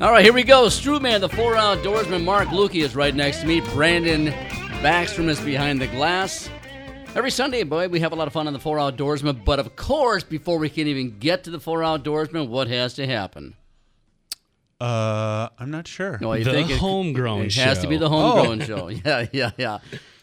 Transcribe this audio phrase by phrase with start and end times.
[0.00, 0.66] All right, here we go.
[0.66, 2.22] Strewman, the four outdoorsman.
[2.24, 3.60] Mark Lukey is right next to me.
[3.60, 4.28] Brandon
[4.80, 6.48] Backstrom is behind the glass.
[7.16, 9.44] Every Sunday, boy, we have a lot of fun on the four outdoorsman.
[9.44, 13.06] But of course, before we can even get to the four outdoorsman, what has to
[13.06, 13.54] happen?
[14.80, 16.16] Uh, I'm not sure.
[16.20, 18.86] No, you The think it- homegrown It has to be the homegrown show.
[19.04, 19.78] Yeah, yeah, yeah.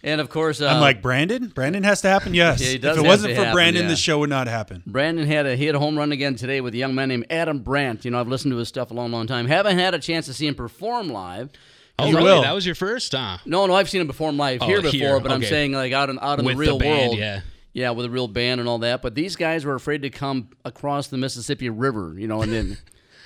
[0.05, 1.47] And of course, uh, I'm like Brandon.
[1.47, 2.33] Brandon has to happen.
[2.35, 2.61] Yes.
[2.61, 3.89] Yeah, he does if it have wasn't to for happen, Brandon, yeah.
[3.89, 4.83] the show would not happen.
[4.85, 7.59] Brandon had a hit a home run again today with a young man named Adam
[7.59, 8.05] Brandt.
[8.05, 9.47] You know, I've listened to his stuff a long, long time.
[9.47, 11.49] Haven't had a chance to see him perform live.
[11.97, 12.23] Oh, really?
[12.23, 12.41] will.
[12.43, 13.39] That was your first, huh?
[13.45, 15.91] No, no, I've seen him perform live Oh, here before, here, but I'm saying like
[15.91, 17.17] out in out in With the the real band, world.
[17.17, 17.41] yeah.
[17.73, 19.01] Yeah, with a real band and all that.
[19.01, 22.77] But these guys were afraid to come across the Mississippi River, you know, and then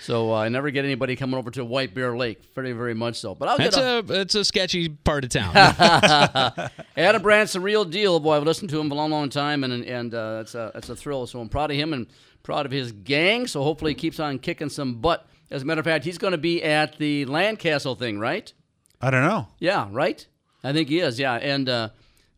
[0.01, 3.19] so uh, I never get anybody coming over to White Bear Lake, very, very much
[3.19, 3.35] so.
[3.35, 5.55] But I'll That's get a, a that's a sketchy part of town.
[6.97, 8.37] Adam Brandt's a real deal, boy.
[8.37, 10.89] I've listened to him for a long, long time, and and uh, that's a that's
[10.89, 11.27] a thrill.
[11.27, 12.07] So I'm proud of him and
[12.43, 13.47] proud of his gang.
[13.47, 15.27] So hopefully he keeps on kicking some butt.
[15.51, 18.51] As a matter of fact, he's going to be at the Landcastle thing, right?
[19.01, 19.47] I don't know.
[19.59, 20.25] Yeah, right.
[20.63, 21.19] I think he is.
[21.19, 21.89] Yeah, and uh,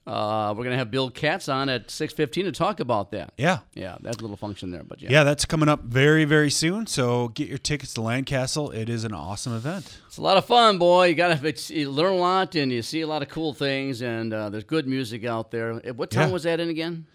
[0.07, 3.33] uh, we're going to have Bill Katz on at 6:15 to talk about that.
[3.37, 3.59] Yeah.
[3.75, 6.87] Yeah, that's a little function there, but yeah, Yeah, that's coming up very, very soon.
[6.87, 8.71] So get your tickets to Landcastle.
[8.71, 9.99] It is an awesome event.
[10.07, 11.05] it's a lot of fun, boy.
[11.07, 14.01] You got to you learn a lot and you see a lot of cool things,
[14.01, 15.79] and uh, there's good music out there.
[15.85, 16.33] Eh, What town Yeah.
[16.33, 17.05] was that in again?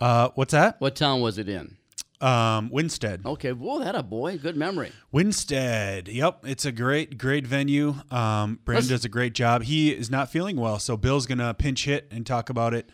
[0.00, 0.80] Uh, what's that?
[0.80, 1.76] What town was it in?
[2.20, 3.26] Um, Winsted.
[3.26, 4.92] Okay, whoa, that a boy, good memory.
[5.12, 6.08] Winsted.
[6.08, 7.96] Yep, it's a great, great venue.
[8.10, 9.64] Um, Brandon does a great job.
[9.64, 12.88] He is not feeling well, so Bill's gonna pinch hit and talk about it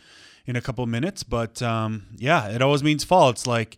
[0.45, 1.23] in a couple minutes.
[1.23, 3.29] But um, yeah, it always means fall.
[3.29, 3.77] It's like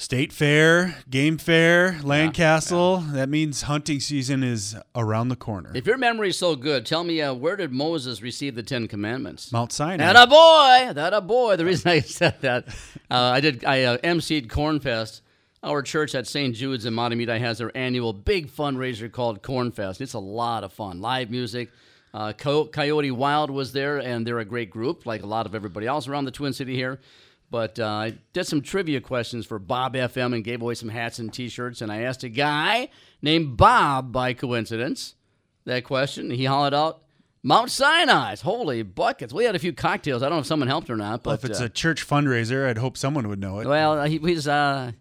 [0.00, 3.12] state fair, game fair, Landcastle.
[3.12, 5.72] That means hunting season is around the corner.
[5.74, 8.88] If your memory is so good, tell me uh, where did Moses receive the Ten
[8.88, 9.52] Commandments?
[9.52, 10.12] Mount Sinai.
[10.12, 11.56] That a boy, that a boy.
[11.56, 12.68] The reason I said that,
[13.10, 13.64] uh, I did.
[13.64, 15.20] I uh, emceed Cornfest.
[15.62, 16.54] Our church at St.
[16.54, 20.00] Jude's in Mahtomedi has their annual big fundraiser called Cornfest.
[20.00, 21.02] It's a lot of fun.
[21.02, 21.68] Live music.
[22.14, 25.86] Uh, Coyote Wild was there, and they're a great group, like a lot of everybody
[25.86, 26.98] else around the Twin City here.
[27.50, 31.18] But uh, I did some trivia questions for Bob FM and gave away some hats
[31.18, 31.80] and T-shirts.
[31.82, 32.88] And I asked a guy
[33.22, 35.16] named Bob by coincidence
[35.64, 36.30] that question.
[36.30, 37.02] He hollered out,
[37.42, 38.42] Mount Sinai's.
[38.42, 39.32] Holy buckets.
[39.32, 40.22] We had a few cocktails.
[40.22, 42.06] I don't know if someone helped or not, but Well, if it's uh, a church
[42.06, 43.66] fundraiser, I'd hope someone would know it.
[43.66, 44.92] well, he, he's uh,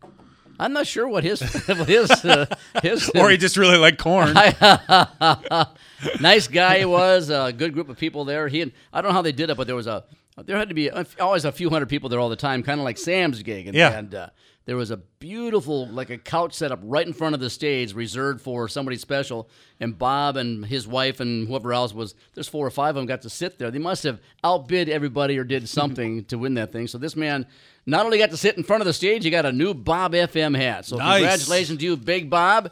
[0.58, 1.40] I'm not sure what his
[1.86, 2.46] his uh,
[2.82, 4.34] his or he just really liked corn.
[6.20, 7.30] nice guy he was.
[7.30, 8.48] A good group of people there.
[8.48, 10.04] He and I don't know how they did it, but there was a
[10.46, 12.80] there had to be a, always a few hundred people there all the time, kind
[12.80, 13.68] of like Sam's gig.
[13.68, 13.98] And, Yeah.
[13.98, 14.30] and uh,
[14.66, 17.94] there was a beautiful like a couch set up right in front of the stage,
[17.94, 19.50] reserved for somebody special.
[19.80, 23.06] And Bob and his wife and whoever else was there's four or five of them
[23.06, 23.72] got to sit there.
[23.72, 26.88] They must have outbid everybody or did something to win that thing.
[26.88, 27.46] So this man.
[27.86, 30.14] Not only got to sit in front of the stage, he got a new Bob
[30.14, 30.86] FM hat.
[30.86, 31.22] So Nice.
[31.22, 32.72] congratulations to you, Big Bob.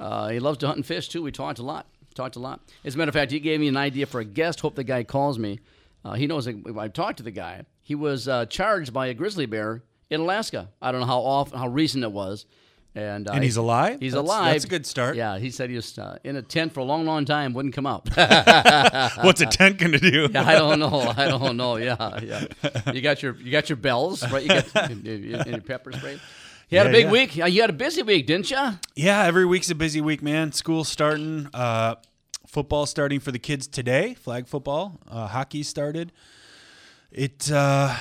[0.00, 1.22] Uh, he loves to hunt and fish too.
[1.22, 1.86] We talked a lot.
[2.14, 2.60] Talked a lot.
[2.82, 4.60] As a matter of fact, he gave me an idea for a guest.
[4.60, 5.60] Hope the guy calls me.
[6.08, 6.44] Uh, he knows.
[6.46, 7.64] that- I talked to the guy.
[7.82, 10.68] He was uh, charged by a grizzly bear in Alaska.
[10.80, 12.46] I don't know how often, how recent it was.
[12.94, 14.00] And, uh, And he's alive?
[14.00, 14.52] He's That's- alive.
[14.54, 15.14] that's a good start.
[15.16, 17.74] Yeah, he said he was uh, in a tent for a long, long time, wouldn't
[17.74, 18.08] come out.
[19.22, 20.28] What's a tent gonna do?
[20.32, 21.12] Yeah, I don't know.
[21.16, 21.76] I don't know.
[21.76, 22.92] Yeah, yeah.
[22.92, 24.42] You got your you got your bells, right?
[24.42, 26.18] You got and your pepper spray.
[26.70, 27.12] You had a big yeah.
[27.12, 27.36] week.
[27.36, 28.58] You had a busy week, didn't you?
[28.96, 30.52] Yeah, every week's a busy week, man.
[30.52, 31.94] School's starting, uh,
[32.48, 34.14] football starting for the kids today.
[34.14, 36.12] Flag football, uh, hockey started.
[37.12, 37.94] It, uh,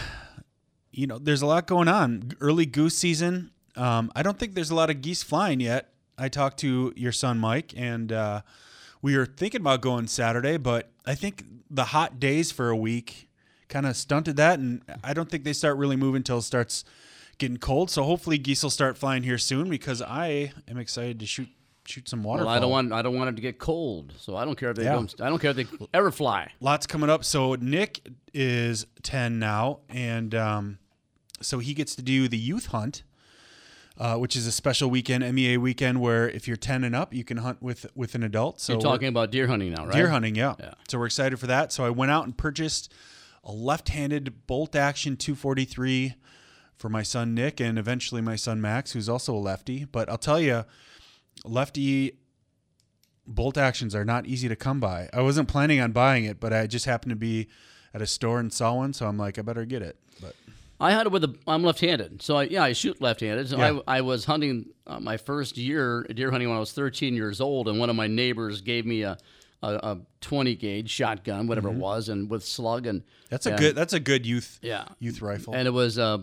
[0.92, 2.32] you know, there's a lot going on.
[2.40, 3.52] Early goose season.
[3.76, 5.94] Um, I don't think there's a lot of geese flying yet.
[6.18, 8.42] I talked to your son Mike, and uh,
[9.02, 13.30] we were thinking about going Saturday, but I think the hot days for a week
[13.68, 16.84] kind of stunted that, and I don't think they start really moving until it starts
[17.38, 17.92] getting cold.
[17.92, 21.50] So hopefully geese will start flying here soon because I am excited to shoot
[21.88, 22.48] shoot some waterfowl.
[22.48, 24.70] Well, I don't want I don't want it to get cold, so I don't care
[24.72, 24.94] if they Yeah.
[24.94, 25.22] don't.
[25.22, 26.52] I don't care if they ever fly.
[26.60, 27.24] lots coming up.
[27.24, 30.78] So Nick is ten now, and um,
[31.42, 33.04] so he gets to do the youth hunt,
[33.98, 37.24] uh, which is a special weekend, MEA weekend, where if you're ten and up, you
[37.24, 38.60] can hunt with with an adult.
[38.60, 39.94] So You're talking about deer hunting now, right?
[39.96, 40.56] deer hunting, yeah.
[40.60, 40.74] Yeah.
[40.88, 41.72] So we're excited for that.
[41.72, 42.92] So I went out and purchased
[43.44, 46.16] a left-handed bolt action 243
[46.76, 49.86] for my son Nick and eventually my son Max, who's also a lefty.
[49.86, 50.66] But I'll tell you,
[51.46, 52.18] lefty
[53.26, 55.10] bolt actions are not easy to come by.
[55.14, 57.48] I wasn't planning on buying it, but I just happened to be
[57.94, 59.98] at a store and saw one, so I'm like, I better get it.
[60.22, 60.36] But
[60.80, 61.36] I hunted with a.
[61.48, 63.50] I'm left-handed, so I, yeah, I shoot left-handed.
[63.50, 63.80] So Yeah.
[63.88, 67.42] I, I was hunting uh, my first year deer hunting when I was 13 years
[67.42, 69.18] old, and one of my neighbors gave me a,
[69.64, 73.60] a, a 20 gauge shotgun, whatever it was, and with slug and That's a and-
[73.60, 73.76] good.
[73.76, 74.60] That's a good youth.
[74.62, 74.86] Yeah.
[75.00, 76.20] Youth rifle, And it was, uh,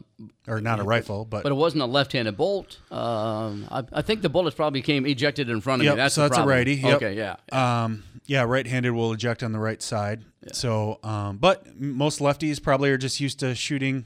[0.46, 2.78] or not a rifle, but, but it wasn't a left-handed bolt.
[2.92, 5.96] Um, I, I think the bullets probably came ejected in front of Yep, me.
[5.96, 6.96] That's so the that's a righty, yep.
[7.02, 7.36] Okay, yeah.
[7.52, 10.25] um, yeah, right-handed will eject on the right side.
[10.52, 14.04] So, um, but most lefties probably are just used to shooting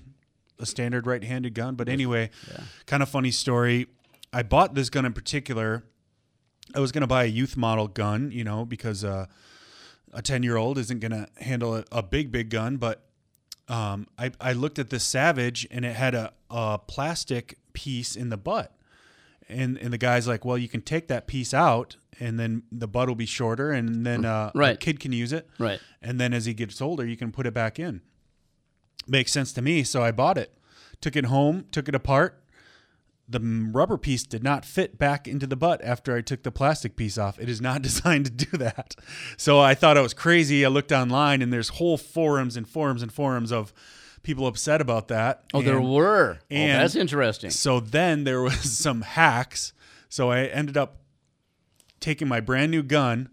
[0.58, 1.74] a standard right-handed gun.
[1.74, 2.30] But anyway,
[2.86, 3.86] kind of funny story.
[4.32, 5.84] I bought this gun in particular.
[6.74, 9.26] I was going to buy a youth model gun, you know, because uh,
[10.12, 12.76] a ten-year-old isn't going to handle a, a big, big gun.
[12.76, 13.02] But
[13.68, 18.28] um, I, I looked at this Savage, and it had a, a plastic piece in
[18.30, 18.74] the butt
[19.50, 22.86] and and the guy's like, well, you can take that piece out, and then the
[22.86, 24.74] butt will be shorter, and then uh, Right.
[24.74, 25.80] a kid can use it, Right.
[26.02, 28.02] and then as he gets older, you can put it back in.
[29.06, 30.52] Makes sense to me, so I bought it,
[31.00, 32.42] took it home, took it apart.
[33.28, 33.40] The
[33.72, 37.18] rubber piece did not fit back into the butt after I took the plastic piece
[37.18, 37.38] off.
[37.38, 38.96] It is not designed to do that.
[39.36, 40.64] So I thought I was crazy.
[40.64, 43.72] I looked online, and there's whole forums and forums and forums of
[44.22, 45.42] people upset about that.
[45.52, 46.38] Oh, there And- were.
[46.40, 47.50] oh, and- that's interesting.
[47.50, 49.72] so then there was some hacks.
[50.08, 50.96] So I ended up
[52.00, 53.28] taking my brand new gun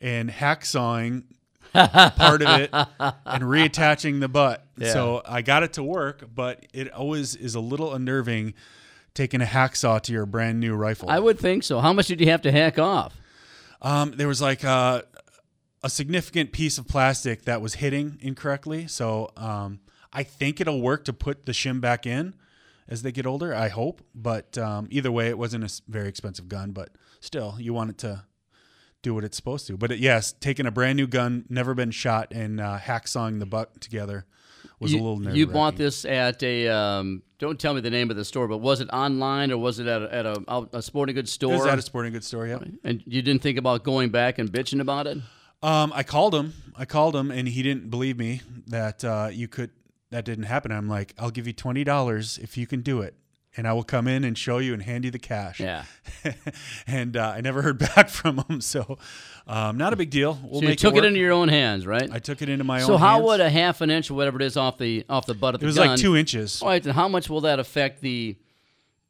[0.00, 1.22] and hacksawing
[1.72, 4.66] part of it and reattaching the butt.
[4.76, 4.92] Yeah.
[4.92, 8.54] So I got it to work, but it always is a little unnerving
[9.16, 11.10] taking a hacksaw to your brand new rifle.
[11.10, 11.80] I would think so.
[11.80, 13.14] How much did you have to hack off?
[13.82, 15.04] Um, there was like a,
[15.82, 18.86] a significant piece of plastic that was hitting incorrectly.
[18.86, 19.80] So um,
[20.12, 22.34] I think it'll work to put the shim back in
[22.88, 23.54] as they get older.
[23.54, 24.02] I hope.
[24.14, 26.70] But um, either way, it wasn't a very expensive gun.
[26.72, 26.90] But
[27.20, 28.24] still, you want it to
[29.02, 29.76] do what it's supposed to.
[29.76, 33.46] But it, yes, taking a brand new gun, never been shot, and uh, hacksawing the
[33.46, 34.26] butt together
[34.78, 36.68] was you, a little nerve You bought this at a.
[36.68, 39.78] Um, don't tell me the name of the store, but was it online or was
[39.78, 41.52] it at a, at a, a sporting goods It store?
[41.52, 42.58] was at a sporting goods store, yeah.
[42.84, 45.18] and you didn't think about going back and bitching about it?
[45.62, 46.54] Um, I called him.
[46.76, 49.70] I called him, and he didn't believe me that uh, you could.
[50.10, 50.70] That didn't happen.
[50.70, 53.14] I'm like, I'll give you twenty dollars if you can do it,
[53.56, 55.60] and I will come in and show you and hand you the cash.
[55.60, 55.84] Yeah.
[56.86, 58.98] and uh, I never heard back from him, so
[59.46, 60.38] um, not a big deal.
[60.42, 61.04] We'll So you make took it, work.
[61.04, 62.08] into your own hands, right?
[62.12, 62.88] I took it into my so own.
[62.88, 63.24] So how hands.
[63.26, 65.62] would a half an inch or whatever it is off the off the butt of
[65.62, 65.86] It the gun?
[65.86, 66.62] It was like two inches.
[66.62, 68.36] All right, then how much will that affect the,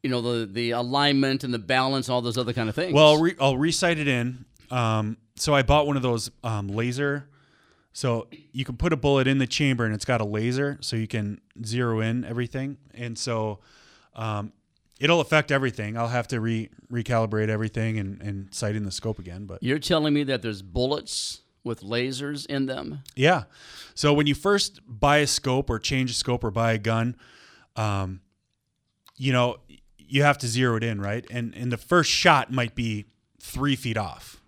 [0.02, 2.92] you know, the the alignment and the balance, all those other kind of things?
[2.92, 4.44] Well, I'll, re- I'll recite it in.
[4.70, 7.28] Um, so I bought one of those um, laser.
[7.92, 10.96] So you can put a bullet in the chamber and it's got a laser, so
[10.96, 12.76] you can zero in everything.
[12.92, 13.60] And so
[14.16, 14.52] um,
[14.98, 15.96] it'll affect everything.
[15.96, 19.46] I'll have to re recalibrate everything and, and sight in the scope again.
[19.46, 23.02] But you're telling me that there's bullets with lasers in them.
[23.14, 23.44] yeah.
[23.94, 27.16] So when you first buy a scope or change a scope or buy a gun,
[27.76, 28.20] um,
[29.16, 29.56] you know,
[29.98, 31.26] you have to zero it in, right?
[31.30, 33.06] And and the first shot might be
[33.40, 34.40] three feet off.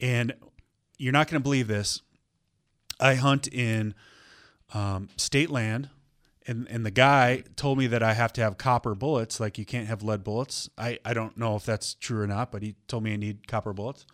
[0.00, 0.34] And
[0.98, 2.02] you're not going to believe this.
[3.00, 3.94] I hunt in
[4.74, 5.90] um, state land,
[6.46, 9.64] and and the guy told me that I have to have copper bullets, like you
[9.64, 10.68] can't have lead bullets.
[10.78, 13.46] I I don't know if that's true or not, but he told me I need
[13.48, 14.06] copper bullets.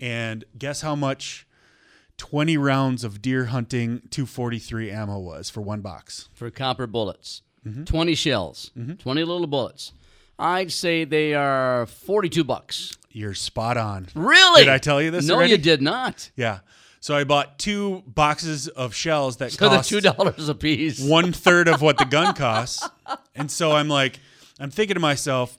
[0.00, 1.46] And guess how much
[2.18, 6.28] 20 rounds of deer hunting 243 ammo was for one box?
[6.34, 7.42] for copper bullets.
[7.66, 7.84] Mm-hmm.
[7.84, 9.92] 20 shells, 20 little bullets.
[10.38, 12.96] I'd say they are 42 bucks.
[13.10, 14.08] You're spot on.
[14.14, 14.64] Really?
[14.64, 15.52] Did I tell you this No, already?
[15.52, 16.30] you did not.
[16.36, 16.58] Yeah.
[17.04, 20.98] So I bought two boxes of shells that So cost $2 a piece.
[21.06, 22.88] one third of what the gun costs.
[23.34, 24.20] And so I'm like,
[24.58, 25.58] I'm thinking to myself,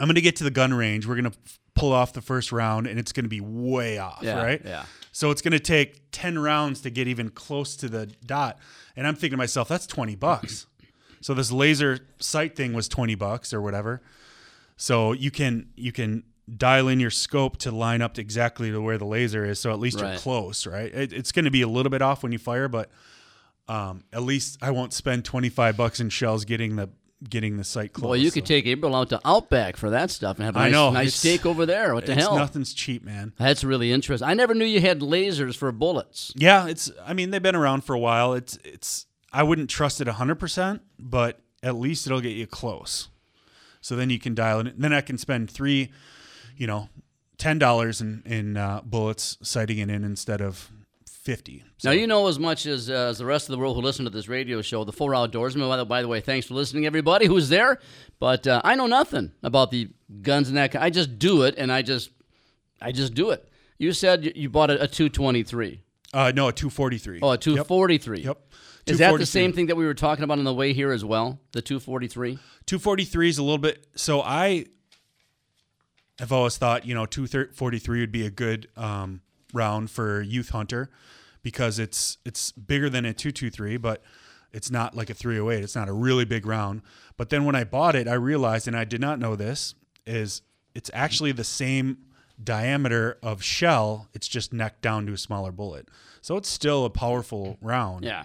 [0.00, 1.06] I'm going to get to the gun range.
[1.06, 1.38] We're going to
[1.76, 4.60] pull off the first round, and it's going to be way off, Yeah, right?
[4.64, 4.86] yeah.
[5.12, 8.58] So it's going to take 10 rounds to get even close to the dot.
[8.96, 10.66] And I'm thinking to myself, that's 20 bucks.
[11.20, 14.02] So this laser sight thing was 20 bucks or whatever.
[14.76, 16.24] So you can you can
[16.56, 19.58] dial in your scope to line up to exactly to where the laser is.
[19.58, 20.92] So at least you're close, right?
[20.92, 22.90] It, it's going to be a little bit off when you fire, but
[23.68, 26.90] um, at least I won't spend 25 bucks in shells getting the
[27.28, 28.08] getting the sight close.
[28.08, 28.54] Well, you could so.
[28.54, 31.14] take April out to Outback for that stuff and have a I nice, know, nice
[31.14, 31.94] steak over there.
[31.94, 32.36] What the hell?
[32.36, 33.34] nothing's cheap, man.
[33.38, 34.26] That's really interesting.
[34.26, 36.32] I never knew you had lasers for bullets.
[36.34, 36.90] Yeah, it's.
[37.04, 38.34] I mean, they've been around for a while.
[38.34, 38.58] It's.
[38.64, 39.06] It's.
[39.32, 43.08] I wouldn't trust it hundred percent, but at least it'll get you close.
[43.80, 44.78] So then you can dial it.
[44.78, 45.90] Then I can spend three,
[46.60, 46.88] you know,
[47.38, 50.70] ten dollars in in uh, bullets sighting it in instead of
[51.08, 51.64] fifty.
[51.78, 53.82] So, Now you know as much as, uh, as the rest of the world who
[53.82, 55.66] listen to this radio show, the Four Outdoorsmen.
[55.68, 57.78] By the, by the way, thanks for listening, everybody who's there.
[58.18, 59.88] But uh, I know nothing about the
[60.22, 60.76] guns and that.
[60.76, 62.10] I just do it, and I just,
[62.80, 63.48] I just do it.
[63.78, 65.80] You said you- bought a, a 223.
[66.12, 67.20] uh, no, a two forty three.
[67.22, 68.20] Oh, a 243.
[68.20, 68.38] Yep.
[68.86, 71.04] Is that the same thing that we were talking about on the way here as
[71.04, 71.38] well?
[71.52, 72.38] The 243.
[72.66, 73.86] Two forty three is a little bit.
[73.94, 74.66] So I
[76.20, 79.20] have always thought, you know, two forty three would be a good um,
[79.52, 80.90] round for youth hunter
[81.42, 84.02] because it's it's bigger than a 223 but
[84.52, 86.82] it's not like a 308 it's not a really big round.
[87.16, 89.74] But then when i bought it i realized and i did not know this
[90.06, 90.42] is
[90.74, 91.98] it's actually the same
[92.42, 94.08] diameter of shell.
[94.14, 95.88] It's just necked down to a smaller bullet.
[96.20, 98.04] So it's still a powerful round.
[98.04, 98.24] Yeah.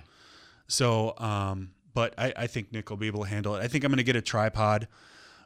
[0.68, 3.64] so, um, but I, I think Nick will be able to handle it.
[3.64, 4.88] I think I'm going to get a tripod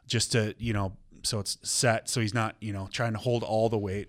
[0.06, 3.42] just to, you know, so it's set so he's not, you know, trying to hold
[3.42, 4.08] all the weight.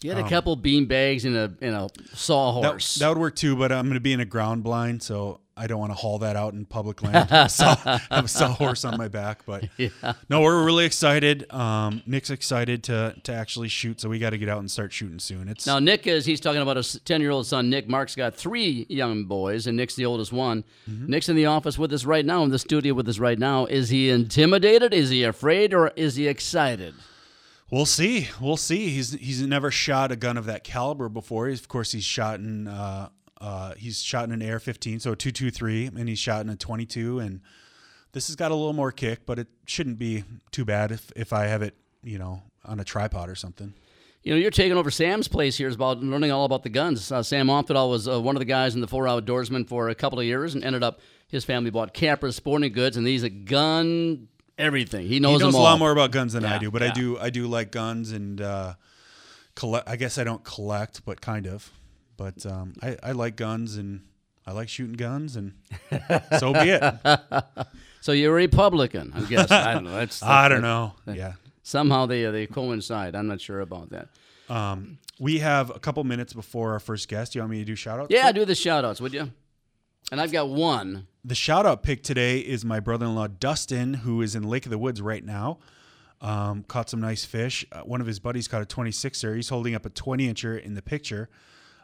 [0.00, 2.94] Get a couple bean bags and a and a Um, That, sawhorse.
[2.96, 5.66] that would work too, but I'm going to be in a ground blind, so I
[5.66, 7.32] don't want to haul that out in public land.
[7.32, 9.64] I saw, have a sawhorse on my back, but
[10.28, 11.50] no, we're really excited.
[11.52, 14.92] Um, Nick's excited to to actually shoot, so we got to get out and start
[14.92, 15.48] shooting soon.
[15.48, 17.88] It's Now, Nick is, he's talking about his 10 year old son, Nick.
[17.88, 20.62] Mark's got three young boys, and Nick's the oldest one.
[20.90, 21.06] Mm-hmm.
[21.06, 23.64] Nick's in the office with us right now, in the studio with us right now.
[23.64, 24.92] Is he intimidated?
[24.92, 25.72] Is he afraid?
[25.72, 26.94] Or is he excited?
[27.70, 28.28] We'll see.
[28.40, 28.90] We'll see.
[28.90, 31.48] He's he's never shot a gun of that caliber before.
[31.48, 33.08] He's, of course, he's shot in uh,
[33.40, 37.18] uh, he's shot in an AR-15, so a 223, and he's shot in a 22.
[37.18, 37.40] And
[38.12, 41.32] this has got a little more kick, but it shouldn't be too bad if if
[41.32, 43.74] I have it, you know, on a tripod or something.
[44.22, 47.12] You know, you're taking over Sam's place here is about learning all about the guns.
[47.12, 49.94] Uh, Sam Oftedal was uh, one of the guys in the Four Outdoorsman for a
[49.94, 53.30] couple of years and ended up, his family bought Capra Sporting Goods, and he's a
[53.30, 54.26] gun
[54.58, 55.06] everything.
[55.06, 57.18] He knows, He knows a lot more about guns than I do, but I do
[57.18, 58.74] I do like guns and uh,
[59.54, 59.88] collect.
[59.88, 61.70] I guess I don't collect, but kind of.
[62.16, 64.02] But um, I, I like guns and
[64.46, 65.54] I like shooting guns, and
[66.38, 66.94] so be it.
[68.00, 69.50] So you're a Republican, I guess.
[69.50, 69.90] I don't know.
[69.96, 70.94] That's, I don't know.
[71.06, 71.32] Yeah.
[71.64, 73.16] Somehow they, uh, they coincide.
[73.16, 74.08] I'm not sure about that.
[74.48, 77.32] Um, we have a couple minutes before our first guest.
[77.32, 78.08] Do you want me to do shout outs?
[78.10, 79.32] Yeah, do the shout outs, would you?
[80.12, 81.08] And I've got one.
[81.24, 84.64] The shout out pick today is my brother in law, Dustin, who is in Lake
[84.66, 85.58] of the Woods right now.
[86.20, 87.66] Um, caught some nice fish.
[87.72, 89.34] Uh, one of his buddies caught a 26er.
[89.34, 91.28] He's holding up a 20 incher in the picture.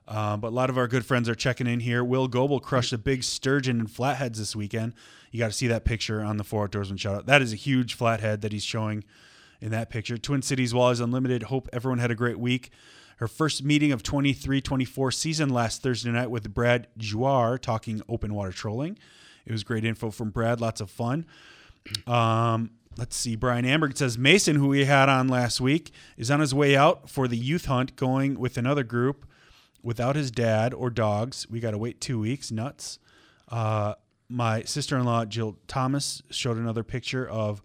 [0.09, 2.02] Um, but a lot of our good friends are checking in here.
[2.02, 4.94] Will Goebel crushed a big sturgeon in flatheads this weekend.
[5.30, 7.26] You got to see that picture on the Four Outdoorsman shout out.
[7.26, 9.04] That is a huge flathead that he's showing
[9.61, 10.18] in that picture.
[10.18, 11.44] Twin Cities Walleyes Unlimited.
[11.44, 12.71] Hope everyone had a great week.
[13.18, 18.35] Her first meeting of 23 24 season last Thursday night with Brad Juar talking open
[18.35, 18.99] water trolling.
[19.47, 21.26] It was great info from Brad, lots of fun.
[22.06, 23.37] Um, let's see.
[23.37, 27.09] Brian Amberg says Mason, who we had on last week, is on his way out
[27.09, 29.26] for the youth hunt going with another group
[29.82, 31.48] without his dad or dogs.
[31.48, 32.50] We got to wait two weeks.
[32.50, 32.98] Nuts.
[33.48, 33.94] Uh,
[34.28, 37.62] my sister in law, Jill Thomas, showed another picture of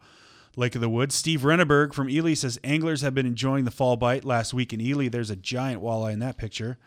[0.55, 1.15] Lake of the Woods.
[1.15, 4.81] Steve Renneberg from Ely says anglers have been enjoying the fall bite last week in
[4.81, 5.07] Ely.
[5.07, 6.77] There's a giant walleye in that picture.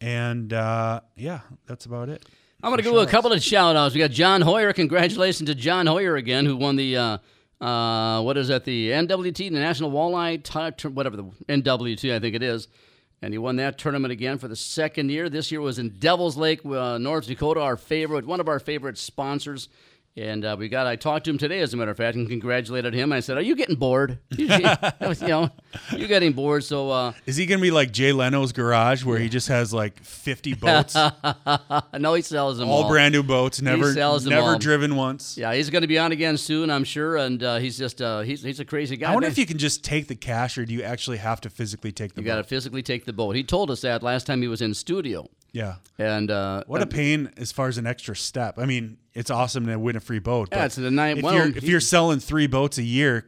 [0.00, 2.24] And uh, yeah, that's about it.
[2.62, 3.94] I'm going to go a couple of shout outs.
[3.94, 4.72] We got John Hoyer.
[4.72, 7.18] Congratulations to John Hoyer again, who won the, uh,
[7.60, 12.34] uh, what is that, the NWT, the National Walleye, Ti- whatever the NWT, I think
[12.34, 12.68] it is.
[13.22, 15.30] And he won that tournament again for the second year.
[15.30, 18.98] This year was in Devil's Lake, uh, North Dakota, our favorite, one of our favorite
[18.98, 19.68] sponsors.
[20.18, 22.26] And uh, we got, I talked to him today, as a matter of fact, and
[22.26, 23.12] congratulated him.
[23.12, 24.18] I said, Are you getting bored?
[24.30, 25.50] you know,
[25.94, 26.64] you getting bored.
[26.64, 29.74] So, uh, Is he going to be like Jay Leno's garage where he just has
[29.74, 30.96] like 50 boats,
[31.98, 32.88] no, he sells them all all.
[32.88, 34.58] brand new boats, never sells them never all.
[34.58, 35.36] driven once?
[35.36, 37.18] Yeah, he's going to be on again soon, I'm sure.
[37.18, 39.10] And uh, he's just uh, he's he's a crazy guy.
[39.10, 39.32] I wonder man.
[39.32, 42.14] if you can just take the cash or do you actually have to physically take
[42.14, 42.24] the boat?
[42.24, 43.36] you got to physically take the boat.
[43.36, 45.28] He told us that last time he was in studio.
[45.56, 45.76] Yeah.
[45.98, 48.58] And uh, What a pain as far as an extra step.
[48.58, 50.48] I mean, it's awesome to win a free boat.
[50.52, 53.24] Yeah, but it's the night- If well, you're if you're selling three boats a year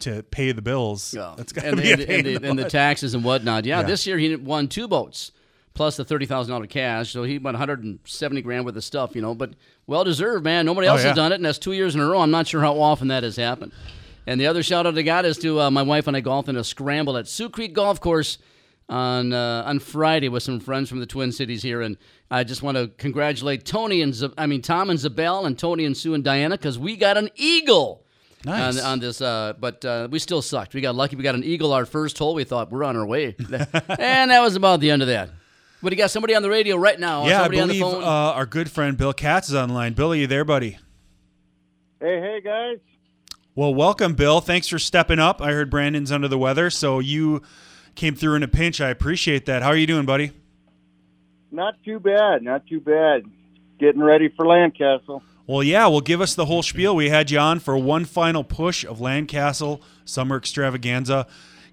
[0.00, 1.34] to pay the bills, Yeah.
[1.36, 3.22] that's got to and, be and, a pain and, the, the and the taxes and
[3.22, 3.64] whatnot.
[3.66, 3.86] Yeah, Yeah.
[3.86, 5.30] this year he won two boats
[5.74, 8.74] plus the thirty thousand dollar cash, so he won one hundred and seventy grand worth
[8.76, 9.14] of stuff.
[9.14, 9.50] You know, but
[9.86, 10.66] well deserved, man.
[10.66, 11.08] Nobody else Oh, yeah.
[11.10, 12.20] has done it, and that's two years in a row.
[12.20, 13.70] I'm not sure how often that has happened.
[14.26, 16.48] And the other shout out I got is to uh, my wife and I golfed
[16.48, 18.38] in a scramble at Sioux Creek Golf Course
[18.88, 21.96] on uh, on Friday with some friends from the Twin Cities here, and
[22.30, 25.84] I just want to congratulate Tony and Z- I mean Tom and Zabel and Tony
[25.84, 28.04] and Sue and Diana because we got an eagle
[28.44, 28.78] Nice.
[28.78, 29.20] on, on this.
[29.22, 30.74] Uh, but uh, we still sucked.
[30.74, 31.16] We got lucky.
[31.16, 32.34] We got an eagle our first hole.
[32.34, 35.30] We thought we're on our way, and that was about the end of that.
[35.82, 37.26] But you got somebody on the radio right now.
[37.26, 38.02] yeah, I believe on the phone.
[38.02, 39.92] uh, our good friend Bill Katz is online.
[39.92, 40.78] Billy, you there, buddy?
[42.00, 42.78] Hey, hey, guys.
[43.54, 44.40] Well, welcome, Bill.
[44.40, 45.40] Thanks for stepping up.
[45.40, 47.42] I heard Brandon's under the weather, so you
[47.94, 48.80] came through in a pinch.
[48.80, 49.62] I appreciate that.
[49.62, 50.32] How are you doing, buddy?
[51.50, 52.42] Not too bad.
[52.42, 53.24] Not too bad.
[53.78, 55.22] Getting ready for Landcastle.
[55.46, 56.96] Well, yeah, well, give us the whole spiel.
[56.96, 61.26] We had you on for one final push of Landcastle Summer Extravaganza.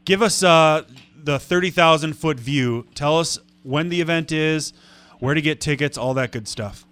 [0.04, 0.84] Give us uh,
[1.16, 2.88] the 30,000 foot view.
[2.96, 4.74] Tell us when the event is,
[5.20, 6.86] where to get tickets, all that good stuff.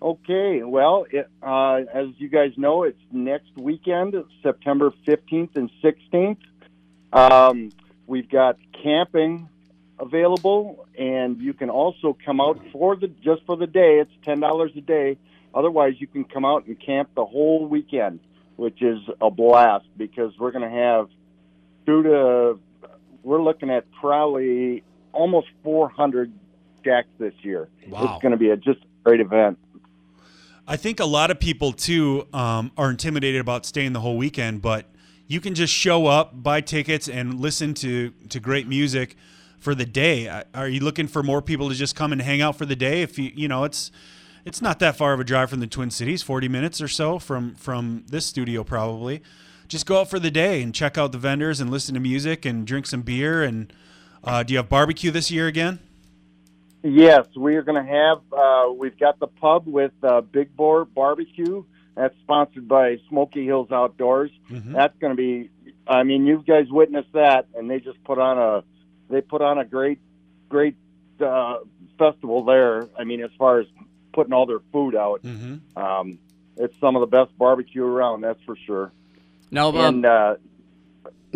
[0.00, 0.62] Okay.
[0.62, 6.38] Well, it, uh, as you guys know, it's next weekend, September 15th and 16th.
[7.12, 7.72] Um,
[8.08, 9.48] we've got camping
[10.00, 14.00] available, and you can also come out for the just for the day.
[14.00, 15.18] It's ten dollars a day.
[15.54, 18.20] Otherwise, you can come out and camp the whole weekend,
[18.56, 21.08] which is a blast because we're going to have
[21.84, 22.58] through to
[23.22, 26.32] we're looking at probably almost 400
[26.84, 27.68] jacks this year.
[27.88, 28.04] Wow.
[28.04, 29.58] It's going to be a just great event.
[30.66, 34.62] I think a lot of people too um, are intimidated about staying the whole weekend,
[34.62, 34.86] but
[35.28, 39.16] you can just show up, buy tickets, and listen to to great music
[39.60, 40.42] for the day.
[40.54, 43.02] Are you looking for more people to just come and hang out for the day?
[43.02, 43.92] If you you know it's
[44.44, 47.18] it's not that far of a drive from the Twin Cities, forty minutes or so
[47.18, 49.22] from from this studio probably.
[49.68, 52.46] Just go out for the day and check out the vendors and listen to music
[52.46, 53.42] and drink some beer.
[53.42, 53.70] And
[54.24, 55.78] uh, do you have barbecue this year again?
[56.82, 58.18] Yes, we are going to have.
[58.32, 61.64] Uh, we've got the pub with uh, Big Boar Barbecue.
[61.98, 64.30] That's sponsored by Smoky Hills Outdoors.
[64.50, 65.50] That's going to be.
[65.86, 68.62] I mean, you guys witnessed that, and they just put on a.
[69.10, 69.98] They put on a great,
[70.48, 70.76] great
[71.20, 71.56] uh,
[71.98, 72.86] festival there.
[72.96, 73.66] I mean, as far as
[74.12, 75.76] putting all their food out, Mm-hmm.
[75.76, 76.18] um,
[76.56, 78.20] it's some of the best barbecue around.
[78.20, 78.92] That's for sure.
[79.50, 80.36] Now, um, And uh,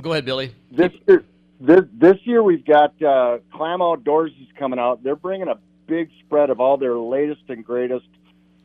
[0.00, 0.54] go ahead, Billy.
[0.70, 1.24] this year,
[1.60, 5.02] this this year we've got uh, Clam Outdoors is coming out.
[5.02, 8.06] They're bringing a big spread of all their latest and greatest,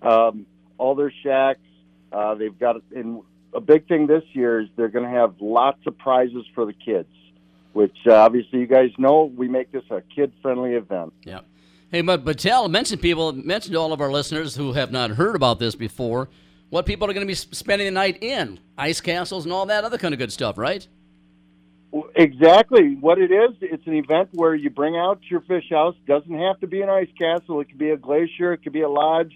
[0.03, 0.45] um,
[0.77, 1.59] all their shacks.
[2.11, 3.21] Uh, they've got and
[3.53, 6.73] a big thing this year is they're going to have lots of prizes for the
[6.73, 7.09] kids,
[7.73, 11.13] which uh, obviously you guys know we make this a kid friendly event.
[11.23, 11.39] Yeah.
[11.91, 15.11] Hey, but but tell mention people mention to all of our listeners who have not
[15.11, 16.29] heard about this before
[16.69, 19.83] what people are going to be spending the night in ice castles and all that
[19.83, 20.87] other kind of good stuff, right?
[22.15, 23.55] Exactly what it is.
[23.61, 25.95] It's an event where you bring out your fish house.
[26.05, 27.61] Doesn't have to be an ice castle.
[27.61, 28.51] It could be a glacier.
[28.51, 29.31] It could be a lodge.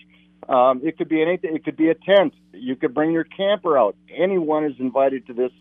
[0.49, 1.55] Um, it could be anything.
[1.55, 2.33] It could be a tent.
[2.53, 3.95] You could bring your camper out.
[4.15, 5.51] Anyone is invited to this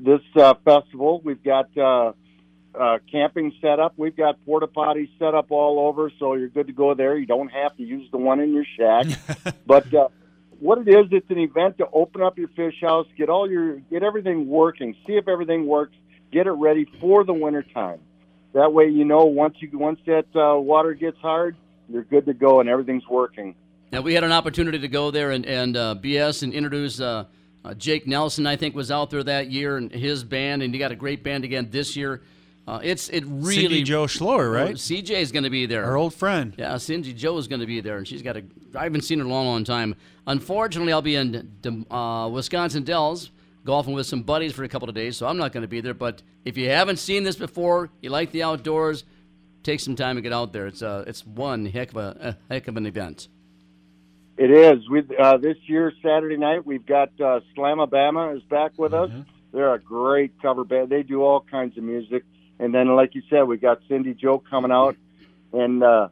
[0.00, 1.20] this uh, festival.
[1.24, 2.12] We've got uh,
[2.74, 3.94] uh, camping set up.
[3.96, 7.16] We've got porta potties set up all over, so you're good to go there.
[7.16, 9.06] You don't have to use the one in your shack.
[9.66, 10.08] but uh,
[10.60, 13.76] what it is, it's an event to open up your fish house, get all your
[13.90, 15.94] get everything working, see if everything works,
[16.32, 18.00] get it ready for the winter time.
[18.54, 21.56] That way, you know once you once that uh, water gets hard,
[21.88, 23.54] you're good to go and everything's working.
[23.90, 27.24] Now we had an opportunity to go there and and uh, BS and introduce uh,
[27.64, 28.46] uh, Jake Nelson.
[28.46, 31.22] I think was out there that year and his band, and you got a great
[31.22, 32.22] band again this year.
[32.66, 34.74] Uh, it's it really Cindy Joe Schloer, right?
[34.74, 35.86] CJ is going to be there.
[35.86, 36.54] Our old friend.
[36.58, 38.44] Yeah, Cindy Joe is going to be there, and she's got a.
[38.74, 39.94] I haven't seen her in a long, long time.
[40.26, 43.30] Unfortunately, I'll be in uh, Wisconsin Dells
[43.64, 45.80] golfing with some buddies for a couple of days, so I'm not going to be
[45.80, 45.94] there.
[45.94, 49.04] But if you haven't seen this before, you like the outdoors,
[49.62, 50.66] take some time to get out there.
[50.66, 53.28] It's uh, it's one heck of a, a heck of an event.
[54.38, 54.88] It is.
[54.88, 59.10] We uh, this year Saturday night we've got uh, Slamabama is back with us.
[59.52, 60.90] They're a great cover band.
[60.90, 62.22] They do all kinds of music.
[62.60, 64.96] And then, like you said, we got Cindy Joe coming out,
[65.52, 66.08] and uh,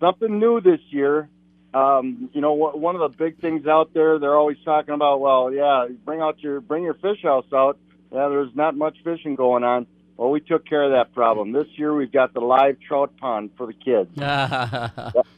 [0.00, 1.28] something new this year.
[1.74, 5.20] Um, you know, wh- one of the big things out there, they're always talking about.
[5.20, 7.78] Well, yeah, bring out your bring your fish house out.
[8.10, 9.86] Yeah, there's not much fishing going on.
[10.16, 11.52] Well, we took care of that problem.
[11.52, 14.10] This year we've got the live trout pond for the kids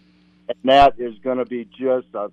[0.63, 2.31] and that is going to be just a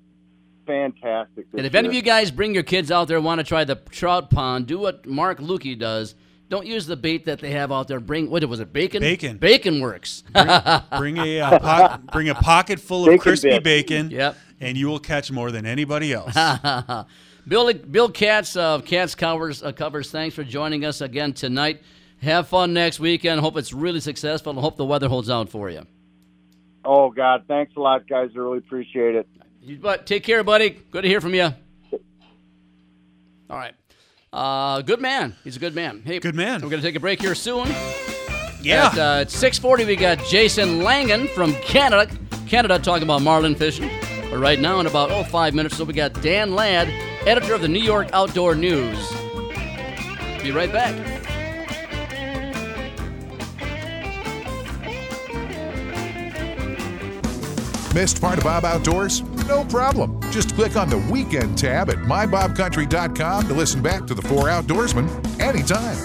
[0.66, 1.46] fantastic.
[1.56, 3.76] And if any of you guys bring your kids out there want to try the
[3.76, 6.16] trout pond, do what Mark Lukey does.
[6.50, 8.00] Don't use the bait that they have out there.
[8.00, 8.72] Bring what was it?
[8.72, 9.02] Bacon.
[9.02, 9.38] Bacon.
[9.38, 10.24] Bacon works.
[10.98, 13.64] Bring a uh, po- bring a pocket full of Bacon crispy bits.
[13.64, 14.12] bacon.
[14.12, 14.38] Yep.
[14.62, 16.34] And you will catch more than anybody else.
[17.48, 20.10] Bill Bill Katz of Katz Covers uh, Covers.
[20.10, 21.82] Thanks for joining us again tonight.
[22.22, 23.42] Have fun next weekend.
[23.42, 24.52] Hope it's really successful.
[24.52, 25.86] and hope the weather holds out for you.
[26.90, 28.30] Oh God, thanks a lot, guys.
[28.34, 29.28] I really appreciate it.
[29.62, 30.70] You- But take care, buddy.
[30.70, 31.50] Good to hear from you.
[33.50, 33.74] All right.
[34.32, 35.36] Uh, good man.
[35.44, 36.02] He's a good man.
[36.06, 36.62] Hey, Good man.
[36.62, 37.68] We're gonna take a break here soon.
[38.62, 38.88] yeah.
[38.92, 42.10] At, uh, at 6:40, we got Jason Langen from Canada.
[42.48, 43.90] Canada talking about marlin fishing.
[44.30, 46.88] But right now, in about oh five minutes, so we got Dan Ladd,
[47.28, 48.98] editor of the New York Outdoor News.
[50.44, 50.96] Be right back.
[57.98, 59.24] Missed part of Bob Outdoors?
[59.48, 60.22] No problem.
[60.32, 65.42] Just click on the weekend tab at mybobcountry.com to listen back to the four outdoorsmen
[65.42, 65.98] anytime.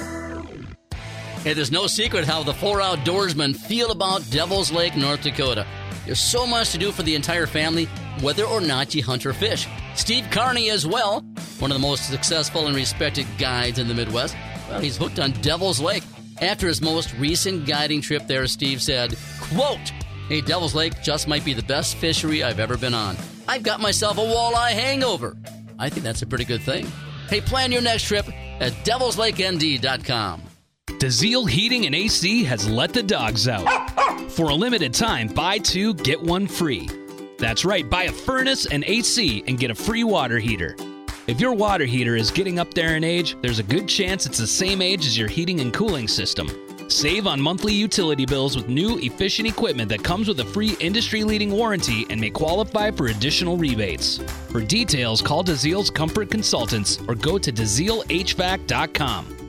[1.44, 5.66] It is no secret how the four outdoorsmen feel about Devil's Lake, North Dakota.
[6.07, 7.85] There's so much to do for the entire family,
[8.22, 9.68] whether or not you hunt or fish.
[9.94, 11.20] Steve Carney as well,
[11.59, 14.35] one of the most successful and respected guides in the Midwest.
[14.70, 16.05] Well, he's hooked on Devil's Lake.
[16.40, 19.92] After his most recent guiding trip there, Steve said, quote,
[20.28, 23.16] Hey, Devil's Lake just might be the best fishery I've ever been on.
[23.48, 25.37] I've got myself a walleye hangover.
[25.78, 26.87] I think that's a pretty good thing.
[27.28, 28.26] Hey, plan your next trip
[28.61, 30.42] at devilslakend.com.
[30.87, 34.30] DeZiel Heating and AC has let the dogs out.
[34.30, 36.88] For a limited time, buy two, get one free.
[37.38, 40.76] That's right, buy a furnace and AC and get a free water heater.
[41.26, 44.38] If your water heater is getting up there in age, there's a good chance it's
[44.38, 46.48] the same age as your heating and cooling system.
[46.92, 51.24] Save on monthly utility bills with new efficient equipment that comes with a free industry
[51.24, 54.18] leading warranty and may qualify for additional rebates.
[54.50, 59.48] For details, call DeZiel's Comfort Consultants or go to DeZielHVAC.com.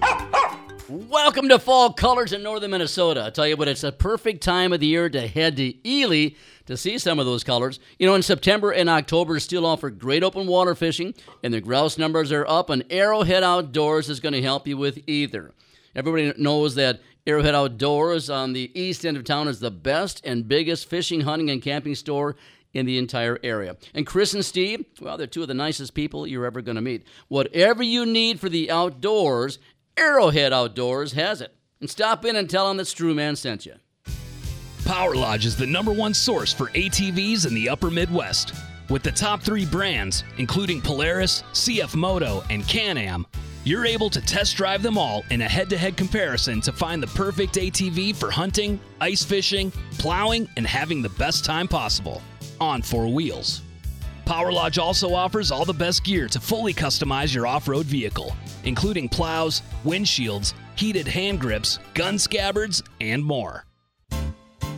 [0.87, 3.25] Welcome to Fall Colors in northern Minnesota.
[3.25, 6.29] I tell you what, it's a perfect time of the year to head to Ely
[6.65, 7.81] to see some of those colors.
[7.99, 11.97] You know, in September and October, still offer great open water fishing, and the grouse
[11.97, 15.51] numbers are up, and Arrowhead Outdoors is going to help you with either.
[15.95, 20.45] Everybody knows that Arrowhead Outdoors on the east end of town is the best and
[20.45, 22.35] biggest fishing, hunting, and camping store
[22.73, 23.77] in the entire area.
[23.93, 26.81] And Chris and Steve, well, they're two of the nicest people you're ever going to
[26.81, 27.07] meet.
[27.29, 29.59] Whatever you need for the outdoors,
[29.95, 31.55] Arrowhead Outdoors has it.
[31.79, 33.75] And stop in and tell them that Strewman sent you.
[34.85, 38.53] Power Lodge is the number one source for ATVs in the upper Midwest.
[38.89, 43.25] With the top three brands, including Polaris, CF Moto, and Can Am,
[43.63, 47.01] you're able to test drive them all in a head to head comparison to find
[47.01, 52.21] the perfect ATV for hunting, ice fishing, plowing, and having the best time possible
[52.59, 53.61] on four wheels.
[54.25, 58.35] Power Lodge also offers all the best gear to fully customize your off road vehicle,
[58.63, 63.65] including plows, windshields, heated hand grips, gun scabbards, and more.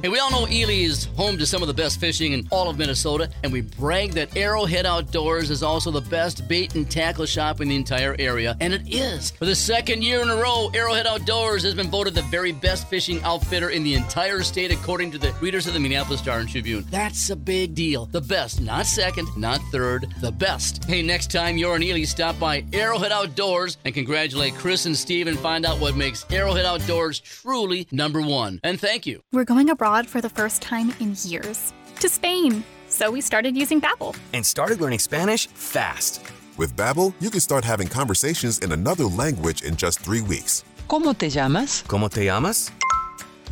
[0.02, 2.70] Hey, we all know Ely is home to some of the best fishing in all
[2.70, 7.26] of Minnesota, and we brag that Arrowhead Outdoors is also the best bait and tackle
[7.26, 9.32] shop in the entire area, and it is.
[9.32, 12.88] For the second year in a row, Arrowhead Outdoors has been voted the very best
[12.88, 16.48] fishing outfitter in the entire state, according to the readers of the Minneapolis Star and
[16.48, 16.86] Tribune.
[16.92, 18.06] That's a big deal.
[18.06, 20.86] The best, not second, not third, the best.
[20.86, 25.26] Hey, next time you're in Ely, stop by Arrowhead Outdoors and congratulate Chris and Steve
[25.26, 28.60] and find out what makes Arrowhead Outdoors truly number one.
[28.64, 29.24] And thank you.
[29.32, 32.64] We're going abroad for the first time in years to Spain.
[32.90, 34.16] So we started using Babbel.
[34.34, 36.22] and started learning Spanish fast.
[36.58, 40.64] With Babbel, you can start having conversations in another language in just three weeks.
[40.88, 41.84] ¿Cómo te llamas?
[41.88, 42.72] ¿Cómo te llamas?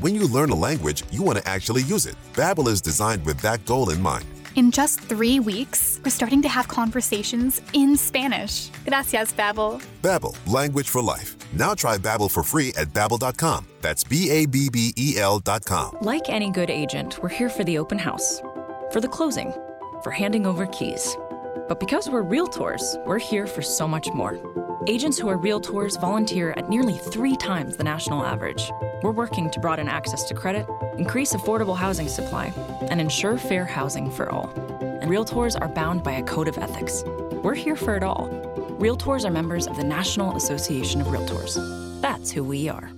[0.02, 2.16] When you learn a language, you want to actually use it.
[2.34, 4.26] Babbel is designed with that goal in mind.
[4.56, 8.70] In just three weeks, we're starting to have conversations in Spanish.
[8.86, 9.82] Gracias, Babbel.
[10.04, 11.36] Babbel, language for life.
[11.54, 13.66] Now try Babbel for free at babbel.com.
[13.82, 15.98] That's B A B B E L dot com.
[16.02, 18.42] Like any good agent, we're here for the open house,
[18.92, 19.52] for the closing,
[20.04, 21.18] for handing over keys.
[21.68, 24.38] But because we're realtors, we're here for so much more.
[24.86, 28.70] Agents who are realtors volunteer at nearly three times the national average.
[29.02, 32.52] We're working to broaden access to credit, increase affordable housing supply,
[32.90, 34.50] and ensure fair housing for all.
[35.02, 37.04] And realtors are bound by a code of ethics.
[37.06, 38.28] We're here for it all.
[38.80, 42.02] Realtors are members of the National Association of Realtors.
[42.02, 42.92] That's who we are.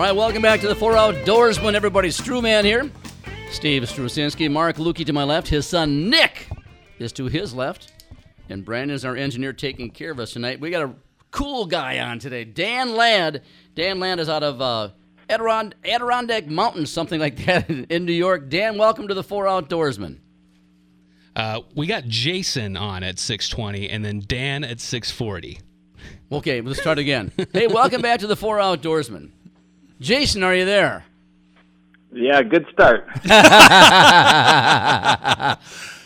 [0.00, 1.74] All right, welcome back to the Four Outdoorsman.
[1.74, 2.90] Everybody, Strewman here.
[3.50, 5.48] Steve Strusinski, Mark Lukey to my left.
[5.48, 6.48] His son Nick
[6.98, 7.92] is to his left.
[8.48, 10.58] And Brandon's our engineer taking care of us tonight.
[10.58, 10.94] We got a
[11.30, 13.42] cool guy on today, Dan Ladd.
[13.74, 14.88] Dan Ladd is out of uh,
[15.28, 18.48] Adirond- Adirondack Mountains, something like that, in New York.
[18.48, 20.16] Dan, welcome to the Four Outdoorsmen.
[21.36, 25.60] Uh, we got Jason on at 620 and then Dan at 640.
[26.32, 27.32] Okay, let's start again.
[27.52, 29.32] hey, welcome back to the Four Outdoorsman.
[30.00, 31.04] Jason, are you there?
[32.12, 33.06] Yeah, good start.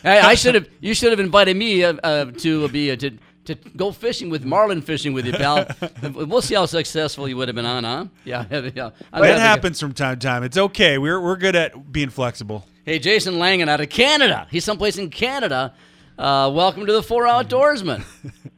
[0.05, 0.69] Hey, I should have.
[0.81, 3.13] You should have invited me uh, uh, to be uh, to
[3.47, 5.67] to go fishing with marlin fishing with you, pal.
[6.15, 8.05] we'll see how successful you would have been on, huh?
[8.27, 8.91] Yeah, yeah.
[9.15, 10.43] I'm It happy- happens from time to time.
[10.43, 10.99] It's okay.
[10.99, 12.67] We're, we're good at being flexible.
[12.85, 14.47] Hey, Jason Langen out of Canada.
[14.51, 15.73] He's someplace in Canada.
[16.19, 18.05] Uh, welcome to the Four Outdoorsman.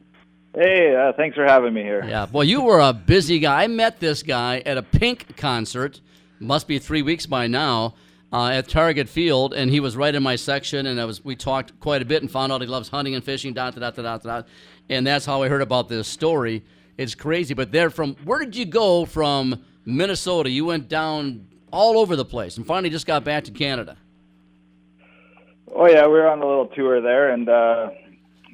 [0.57, 2.03] Hey, uh, thanks for having me here.
[2.03, 3.65] Yeah, boy, you were a busy guy.
[3.65, 6.01] I met this guy at a Pink concert.
[6.39, 7.93] Must be three weeks by now.
[8.33, 11.35] Uh, at Target Field, and he was right in my section, and I was we
[11.35, 13.53] talked quite a bit and found out he loves hunting and fishing.
[13.53, 14.47] Dot dot dot dot dot,
[14.89, 16.61] and that's how I heard about this story.
[16.97, 20.49] It's crazy, but there from where did you go from Minnesota?
[20.49, 23.95] You went down all over the place, and finally just got back to Canada.
[25.73, 27.91] Oh yeah, we were on a little tour there, and uh,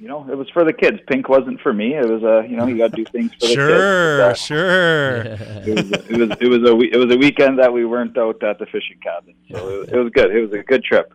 [0.03, 0.97] you know, it was for the kids.
[1.07, 1.93] Pink wasn't for me.
[1.93, 4.41] It was, a, you know, you got to do things for the Sure, kids.
[4.41, 5.23] sure.
[5.65, 8.43] It was, it was, it was a, it was a weekend that we weren't out
[8.43, 10.35] at the fishing cabin, so it, it was good.
[10.35, 11.13] It was a good trip.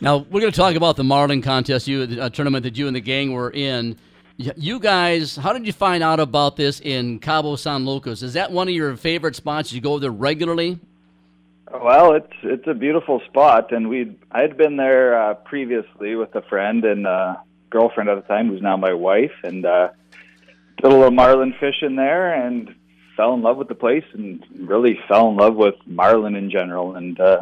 [0.00, 2.96] Now we're going to talk about the Marlin contest, you a tournament that you and
[2.96, 3.98] the gang were in.
[4.38, 8.22] You guys, how did you find out about this in Cabo San Lucas?
[8.22, 9.70] Is that one of your favorite spots?
[9.70, 10.80] You go there regularly?
[11.70, 16.34] Well, it's it's a beautiful spot, and we I had been there uh, previously with
[16.34, 17.36] a friend and uh,
[17.74, 19.88] girlfriend at the time, who's now my wife, and uh,
[20.76, 22.72] did a little marlin fishing there, and
[23.16, 26.94] fell in love with the place, and really fell in love with marlin in general.
[26.94, 27.40] And uh,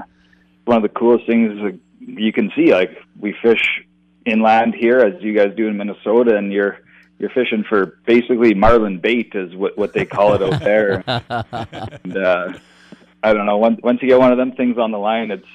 [0.64, 3.84] one of the coolest things you can see, like we fish
[4.24, 6.78] inland here, as you guys do in Minnesota, and you're
[7.18, 11.04] you're fishing for basically marlin bait, is what what they call it out there.
[12.04, 12.52] and, uh,
[13.22, 13.58] I don't know.
[13.58, 15.46] Once once you get one of them things on the line, it's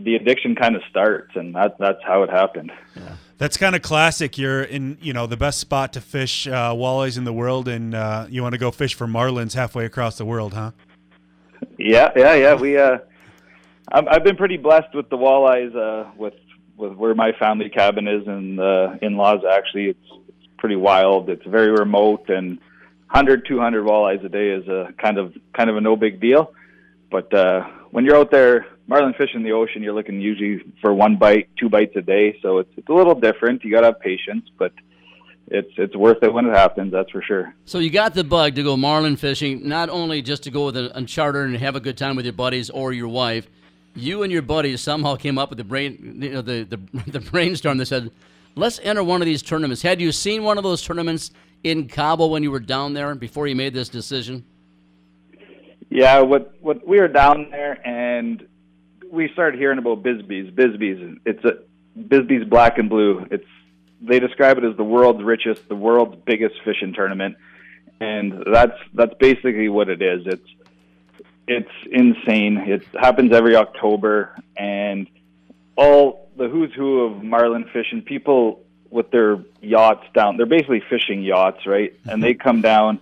[0.00, 2.72] the addiction kind of starts, and that that's how it happened.
[3.36, 4.38] That's kind of classic.
[4.38, 7.94] You're in, you know, the best spot to fish uh, walleyes in the world, and
[7.94, 10.70] uh, you want to go fish for marlins halfway across the world, huh?
[11.78, 12.54] Yeah, yeah, yeah.
[12.54, 12.98] We uh,
[13.90, 16.34] I've been pretty blessed with the walleyes, uh, with
[16.76, 19.40] with where my family cabin is and the in-laws.
[19.50, 21.28] Actually, it's, it's pretty wild.
[21.28, 22.58] It's very remote, and
[23.10, 26.52] 100, 200 walleyes a day is a kind of kind of a no big deal.
[27.10, 30.92] But uh, when you're out there marlin fishing in the ocean, you're looking usually for
[30.92, 32.38] one bite, two bites a day.
[32.42, 33.64] So it's it's a little different.
[33.64, 34.72] You got to have patience, but
[35.48, 36.92] it's it's worth it when it happens.
[36.92, 37.54] That's for sure.
[37.64, 40.76] So you got the bug to go marlin fishing, not only just to go with
[40.76, 43.48] a, a charter and have a good time with your buddies or your wife.
[43.96, 47.20] You and your buddies somehow came up with the brain, you know, the, the the
[47.20, 48.10] brainstorm that said,
[48.56, 51.30] "Let's enter one of these tournaments." Had you seen one of those tournaments
[51.62, 54.44] in Cabo when you were down there before you made this decision?
[55.90, 58.44] Yeah, what what we were down there and
[59.10, 60.50] we started hearing about Bisbee's.
[60.50, 61.58] Bisbee's, it's a
[61.98, 63.26] Bisbee's Black and Blue.
[63.30, 63.46] It's
[64.00, 67.36] they describe it as the world's richest, the world's biggest fishing tournament,
[68.00, 70.22] and that's that's basically what it is.
[70.26, 70.48] It's
[71.46, 72.58] it's insane.
[72.58, 75.08] It happens every October, and
[75.76, 80.36] all the who's who of marlin fishing people with their yachts down.
[80.36, 81.94] They're basically fishing yachts, right?
[82.08, 82.48] And they mm-hmm.
[82.48, 83.00] come down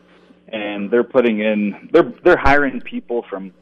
[0.49, 3.53] and they're putting in they're they're hiring people from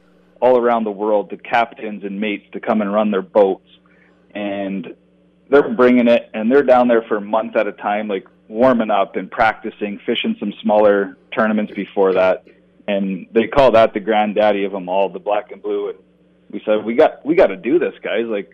[0.40, 3.66] all around the world, the captains and mates to come and run their boats.
[4.34, 4.94] And
[5.50, 8.90] they're bringing it and they're down there for a month at a time like warming
[8.90, 12.44] up and practicing fishing some smaller tournaments before that
[12.86, 15.98] and they call that the granddaddy of them all the black and blue and
[16.52, 18.48] we said we got we got to do this guys like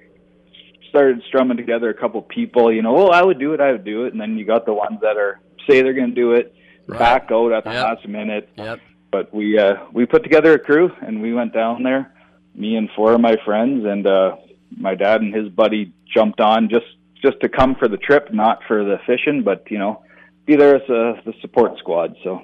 [0.89, 3.85] started strumming together a couple people you know oh i would do it i would
[3.85, 6.33] do it and then you got the ones that are say they're going to do
[6.33, 6.55] it
[6.89, 6.99] Right.
[7.01, 7.85] back out at the Yep.
[7.85, 8.81] last minute Yep.
[9.11, 12.13] But we uh we put together a crew and we went down there
[12.55, 14.37] me and four of my friends and uh
[14.77, 16.87] my dad and his buddy jumped on just
[17.23, 20.03] just to come for the trip not for the fishing but you know
[20.45, 22.43] be there as a, the support squad so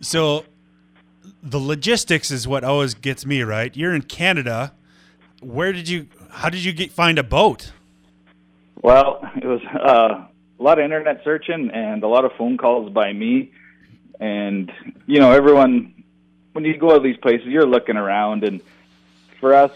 [0.00, 0.44] So
[1.42, 3.76] the logistics is what always gets me right.
[3.76, 4.72] You're in Canada.
[5.40, 6.08] Where did you?
[6.30, 7.72] How did you get find a boat?
[8.82, 10.26] Well, it was uh,
[10.58, 13.50] a lot of internet searching and a lot of phone calls by me.
[14.20, 14.72] And,
[15.06, 16.04] you know, everyone,
[16.52, 18.44] when you go to these places, you're looking around.
[18.44, 18.60] And
[19.40, 19.72] for us,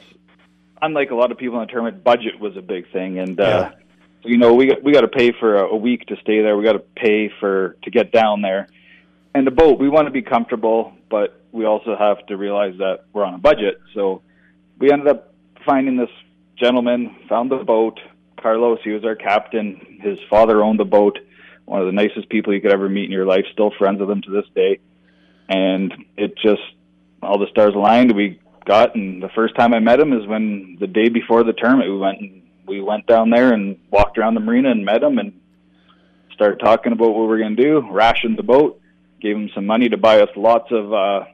[0.81, 3.18] unlike a lot of people in the tournament, budget was a big thing.
[3.18, 3.70] And, uh,
[4.24, 6.57] you know, we we got to pay for a, a week to stay there.
[6.57, 8.68] We got to pay for to get down there.
[9.35, 13.05] And the boat, we want to be comfortable, but we also have to realize that
[13.12, 13.81] we're on a budget.
[13.94, 14.22] So
[14.78, 15.33] we ended up
[15.64, 16.11] finding this
[16.57, 18.00] gentleman, found the boat.
[18.40, 20.00] Carlos, he was our captain.
[20.02, 21.18] His father owned the boat.
[21.72, 23.46] One of the nicest people you could ever meet in your life.
[23.50, 24.78] Still friends with him to this day.
[25.48, 26.61] And it just
[27.22, 28.14] all the stars aligned.
[28.14, 31.54] We got, and the first time I met him is when the day before the
[31.54, 35.02] tournament we went and we went down there and walked around the marina and met
[35.02, 35.40] him and
[36.35, 37.90] started talking about what we were going to do.
[37.90, 38.78] Rationed the boat,
[39.22, 41.24] gave him some money to buy us lots of uh,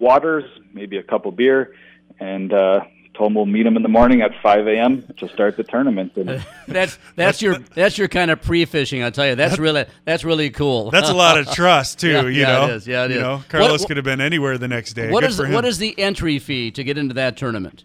[0.00, 1.76] waters, maybe a couple beer,
[2.18, 2.80] and uh,
[3.14, 5.02] told him we'll meet him in the morning at 5 a.m.
[5.18, 6.12] to start the tournament.
[6.16, 9.02] And That's that's your that's your kind of pre-fishing.
[9.02, 9.34] I'll tell you.
[9.34, 10.90] That's really that's really cool.
[10.94, 12.10] That's a lot of trust too.
[12.10, 12.86] Yeah, you yeah, know, it is.
[12.86, 13.22] Yeah, it you is.
[13.22, 15.10] know, Carlos what- could have been anywhere the next day.
[15.10, 15.52] What Good is for him.
[15.52, 17.84] what is the entry fee to get into that tournament?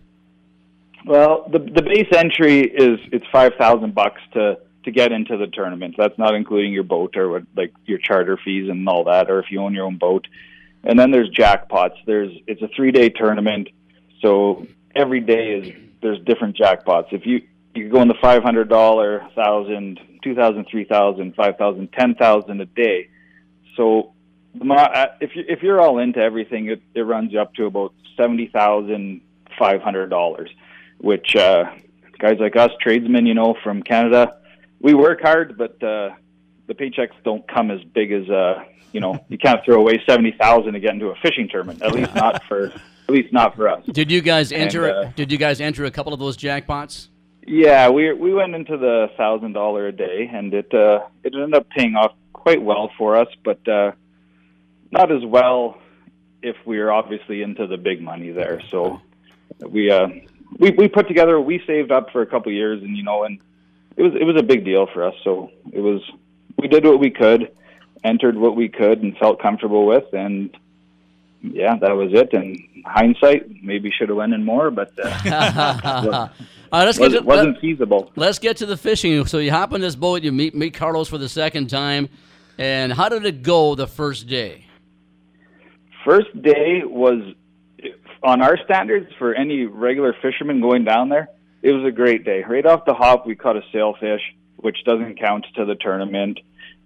[1.06, 5.48] Well, the the base entry is it's five thousand bucks to to get into the
[5.48, 5.96] tournament.
[5.98, 9.39] That's not including your boat or what like your charter fees and all that, or
[9.39, 10.28] if you own your own boat.
[10.84, 11.96] And then there's jackpots.
[12.06, 13.70] There's it's a three day tournament,
[14.22, 14.68] so
[15.00, 17.08] every day is there's different jackpots.
[17.12, 17.42] If you
[17.74, 22.16] you go in the five hundred dollar, thousand, two thousand, three thousand, five thousand, ten
[22.16, 23.10] thousand a day.
[23.76, 24.14] So
[24.56, 28.48] if you if you're all into everything, it, it runs you up to about seventy
[28.48, 29.22] thousand
[29.58, 30.50] five hundred dollars,
[30.98, 31.66] which uh,
[32.18, 34.38] guys like us, tradesmen, you know, from Canada,
[34.82, 36.10] we work hard, but uh,
[36.68, 39.24] the paychecks don't come as big as uh, you know.
[39.30, 41.82] You can't throw away seventy thousand to get into a fishing tournament.
[41.82, 42.74] At least not for
[43.10, 43.84] at least not for us.
[43.91, 44.89] Did you guys And, enter?
[44.93, 47.08] uh, did you guys enter a couple of those jackpots?
[47.48, 51.56] Yeah, we we went into the thousand dollar a day, and it uh, it ended
[51.56, 53.93] up paying off quite well for us, but uh,
[54.91, 55.80] not as well
[56.43, 58.62] if we were obviously into the big money there.
[58.69, 59.02] So
[59.67, 60.10] we uh,
[60.60, 61.41] we we put together.
[61.41, 63.39] We saved up for a couple of years, and you know, and
[63.98, 65.15] it was it was a big deal for us.
[65.24, 66.02] So it was
[66.60, 67.52] we did what we could,
[68.04, 70.56] entered what we could, and felt comfortable with, and
[71.41, 72.34] yeah, that was it.
[72.34, 76.28] And hindsight, maybe should have went in more, but uh,
[76.71, 78.12] All right, let's was, get to, wasn't let, feasible.
[78.15, 79.25] let's get to the fishing.
[79.25, 82.10] So you hop on this boat, you meet meet Carlos for the second time,
[82.58, 84.65] and how did it go the first day?
[86.06, 87.34] First day was
[88.21, 91.30] on our standards for any regular fisherman going down there.
[91.62, 92.43] It was a great day.
[92.47, 94.21] Right off the hop, we caught a sailfish,
[94.58, 96.39] which doesn't count to the tournament.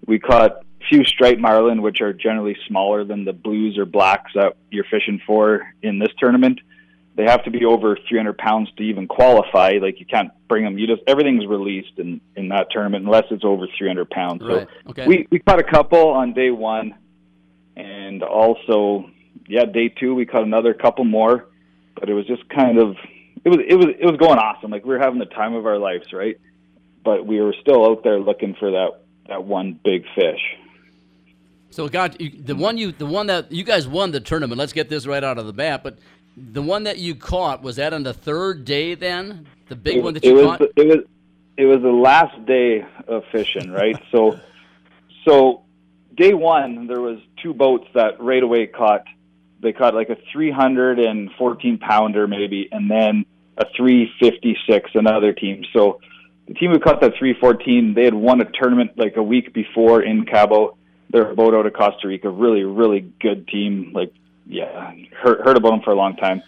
[0.05, 4.31] We caught a few striped marlin, which are generally smaller than the blues or blacks
[4.35, 6.59] that you're fishing for in this tournament.
[7.15, 9.73] They have to be over 300 pounds to even qualify.
[9.81, 10.77] Like you can't bring them.
[10.79, 14.41] You just everything's released in in that tournament unless it's over 300 pounds.
[14.43, 14.67] Right.
[14.67, 15.07] So Okay.
[15.07, 16.95] we we caught a couple on day one,
[17.75, 19.09] and also
[19.47, 21.45] yeah, day two we caught another couple more.
[21.99, 22.95] But it was just kind of
[23.45, 24.71] it was it was it was going awesome.
[24.71, 26.39] Like we were having the time of our lives, right?
[27.03, 30.41] But we were still out there looking for that that one big fish.
[31.73, 34.59] So got you, the one you the one that you guys won the tournament.
[34.59, 35.83] Let's get this right out of the bat.
[35.83, 35.97] But
[36.37, 39.47] the one that you caught was that on the third day then?
[39.69, 40.61] The big it, one that you it you was caught?
[40.75, 41.05] it was
[41.57, 43.95] it was the last day of fishing, right?
[44.11, 44.39] so
[45.25, 45.63] so
[46.15, 49.05] day one there was two boats that right away caught
[49.59, 53.25] they caught like a 314 pounder maybe and then
[53.57, 55.63] a 356 another team.
[55.73, 55.99] So
[56.47, 60.03] the team who caught that 314 they had won a tournament like a week before
[60.03, 60.77] in Cabo.
[61.13, 63.91] They're a boat out of Costa Rica, really really good team.
[63.93, 64.13] Like
[64.45, 66.43] yeah, heard, heard about them for a long time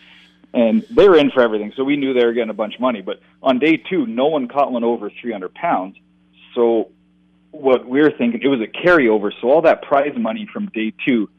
[0.55, 1.73] and they were in for everything.
[1.75, 3.01] So we knew they were getting a bunch of money.
[3.01, 5.97] But on day two, no one caught one over 300 pounds.
[6.55, 6.91] So
[7.51, 9.31] what we were thinking, it was a carryover.
[9.41, 11.29] So all that prize money from day two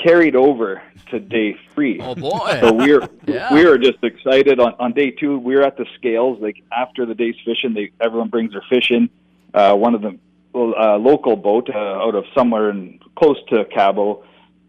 [0.00, 2.00] carried over to day three.
[2.00, 2.58] Oh boy!
[2.60, 3.52] So we were Yeah.
[3.52, 5.38] we were just excited on on day two.
[5.38, 6.40] We were at the scales.
[6.40, 9.10] Like after the day's fishing, they everyone brings their fish in.
[9.52, 10.16] Uh, one of the
[10.54, 14.24] uh, local boat uh, out of somewhere in close to Cabo,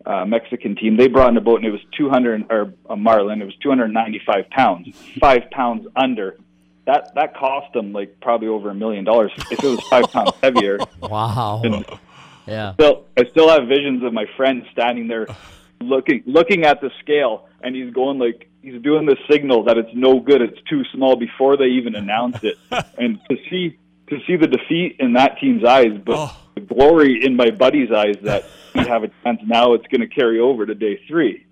[0.06, 0.98] uh, Mexican team.
[0.98, 3.41] They brought in a boat and it was 200 or a marlin.
[3.41, 4.88] It was 295 pounds,
[5.20, 6.38] five pounds under.
[6.86, 10.34] That that cost them like probably over a million dollars if it was five pounds
[10.41, 10.80] heavier.
[11.02, 11.62] Wow.
[11.63, 11.86] And
[12.48, 12.74] Yeah.
[12.74, 15.28] still, I still have visions of my friend standing there,
[15.80, 19.89] looking looking at the scale, and he's going like he's doing the signal that it's
[19.94, 22.58] no good, it's too small before they even announce it,
[22.98, 23.78] and to see
[24.12, 26.38] to see the defeat in that team's eyes, but oh.
[26.56, 28.45] the glory in my buddy's eyes that
[28.76, 29.74] we have a chance now.
[29.74, 31.45] It's going to carry over to day three.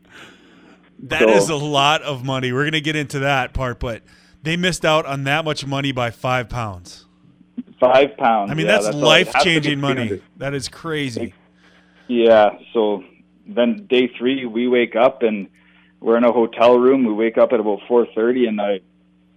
[1.03, 2.51] That is So- a lot of money.
[2.51, 4.01] We're gonna get into that part, but
[4.43, 7.05] they missed out on that much money by five pounds.
[7.79, 8.51] Five pounds.
[8.51, 9.11] I mean, yeah, that's, all.
[9.11, 10.21] It has to be life changing money.
[10.35, 11.33] That is crazy.
[12.07, 12.57] Yeah.
[12.73, 13.03] So
[13.47, 15.47] then day three, we wake up and
[16.01, 17.05] we're in a hotel room.
[17.05, 18.81] We wake up at about four thirty, and I,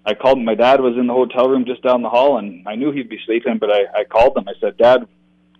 [0.05, 0.41] I called.
[0.41, 3.09] My dad was in the hotel room just down the hall, and I knew he'd
[3.09, 4.49] be sleeping, but I, I called him.
[4.49, 5.07] I said, "Dad,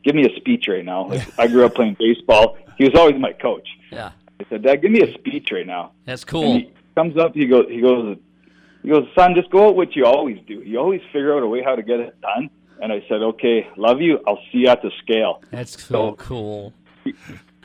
[0.05, 2.57] give me a speech right now." Like, I grew up playing baseball.
[2.79, 3.69] He was always my coach.
[3.91, 4.11] Yeah.
[4.41, 6.55] I said, "Dad, give me a speech right now." That's And cool.
[6.55, 7.35] he comes up.
[7.35, 7.67] He goes.
[7.69, 8.17] He goes.
[8.83, 10.55] He goes, son, just go out what you always do.
[10.55, 12.51] You always figure out a way how to get it done.
[12.83, 14.19] And I said, okay, love you.
[14.27, 15.41] I'll see you at the scale.
[15.53, 16.73] That's so cool.
[17.05, 17.15] See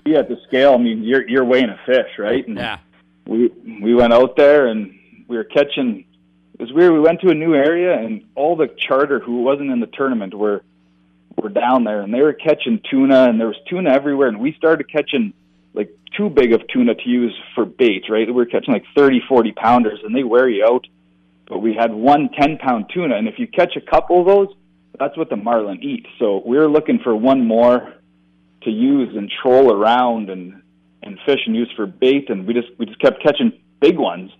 [0.05, 0.75] you at the scale.
[0.75, 2.47] I mean, you're you're weighing a fish, right?
[2.47, 2.77] And Yeah.
[3.25, 3.47] we
[3.81, 4.93] we went out there and
[5.27, 6.05] we were catching.
[6.59, 6.93] It was weird.
[6.93, 10.33] We went to a new area and all the charter who wasn't in the tournament
[10.33, 10.63] were
[11.41, 14.53] were down there and they were catching tuna and there was tuna everywhere and we
[14.53, 15.33] started catching
[15.75, 18.25] like too big of tuna to use for bait, right?
[18.25, 20.87] We were catching like 30, 40 pounders and they wear you out.
[21.47, 24.47] But we had one 10 pound tuna and if you catch a couple of those,
[24.97, 26.07] that's what the marlin eat.
[26.17, 27.93] So we were looking for one more
[28.63, 30.63] to use and troll around and
[31.03, 34.31] and fish and use for bait and we just we just kept catching big ones.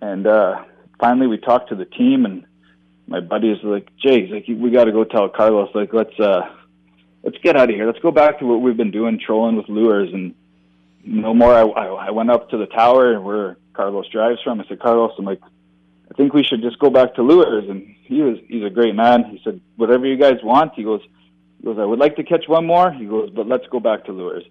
[0.00, 0.62] And uh
[1.00, 2.44] finally we talked to the team and
[3.06, 6.18] my buddy was like, Jay, he's like, we got to go tell Carlos, like, let's,
[6.20, 6.42] uh,
[7.24, 7.86] let's get out of here.
[7.86, 10.10] Let's go back to what we've been doing, trolling with lures.
[10.12, 10.34] And
[11.04, 11.52] no more.
[11.52, 14.60] I, I, I went up to the tower where Carlos drives from.
[14.60, 15.40] I said, Carlos, I'm like,
[16.10, 17.64] I think we should just go back to lures.
[17.68, 19.24] And he was, he's a great man.
[19.24, 20.74] He said, whatever you guys want.
[20.76, 21.02] He goes,
[21.58, 22.92] he goes, I would like to catch one more.
[22.92, 24.44] He goes, but let's go back to lures.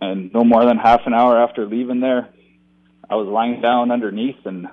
[0.00, 2.28] And no more than half an hour after leaving there,
[3.10, 4.68] I was lying down underneath and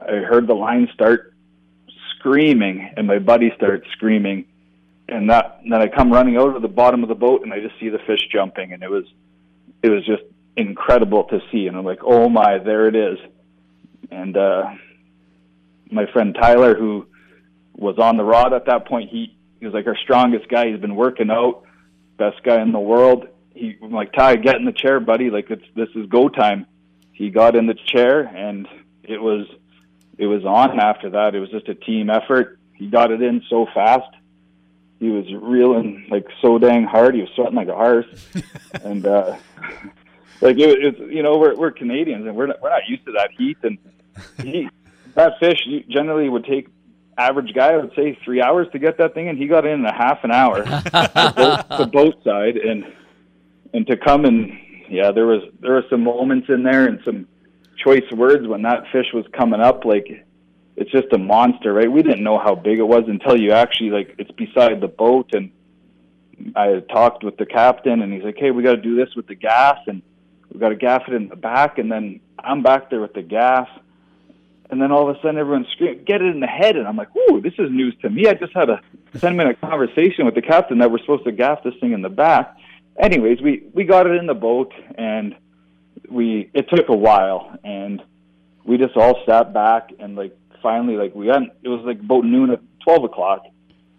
[0.00, 1.34] I heard the line start
[2.18, 4.46] screaming and my buddy starts screaming
[5.08, 7.52] and that and then I come running out of the bottom of the boat and
[7.52, 9.04] I just see the fish jumping and it was
[9.82, 10.22] it was just
[10.56, 13.18] incredible to see and I'm like, "Oh my, there it is."
[14.10, 14.70] And uh
[15.90, 17.06] my friend Tyler who
[17.74, 20.68] was on the rod at that point, he he was like our strongest guy.
[20.68, 21.62] He's been working out,
[22.16, 23.26] best guy in the world.
[23.54, 25.30] He I'm like, "Ty, get in the chair, buddy.
[25.30, 26.66] Like it's this is go time."
[27.12, 28.68] He got in the chair and
[29.02, 29.46] it was
[30.18, 31.34] it was on after that.
[31.34, 32.58] It was just a team effort.
[32.74, 34.14] He got it in so fast.
[34.98, 37.14] He was reeling like so dang hard.
[37.14, 38.06] He was sweating like a horse,
[38.82, 39.36] and uh,
[40.40, 43.12] like it, it's you know we're we're Canadians and we're not, we're not used to
[43.12, 43.58] that heat.
[43.62, 43.78] And
[44.42, 44.68] he
[45.14, 46.68] that fish generally would take
[47.16, 49.80] average guy I would say three hours to get that thing, and he got in
[49.80, 50.64] in a half an hour.
[50.64, 52.84] the, boat, the boat side and
[53.72, 54.58] and to come and
[54.88, 57.28] yeah, there was there were some moments in there and some
[57.78, 59.84] choice words when that fish was coming up.
[59.84, 60.26] Like
[60.76, 61.90] it's just a monster, right?
[61.90, 65.30] We didn't know how big it was until you actually like it's beside the boat
[65.32, 65.50] and
[66.54, 69.34] I talked with the captain and he's like, Hey, we gotta do this with the
[69.34, 70.02] gas and
[70.52, 73.68] we gotta gaff it in the back and then I'm back there with the gas
[74.70, 76.96] and then all of a sudden everyone's screaming, get it in the head and I'm
[76.96, 78.28] like, Ooh, this is news to me.
[78.28, 78.80] I just had a
[79.18, 82.08] ten minute conversation with the captain that we're supposed to gaff this thing in the
[82.08, 82.56] back.
[83.00, 85.36] Anyways, we, we got it in the boat and
[86.10, 88.02] we it took a while and
[88.64, 92.24] we just all sat back and like finally like we got it was like about
[92.24, 93.44] noon at twelve o'clock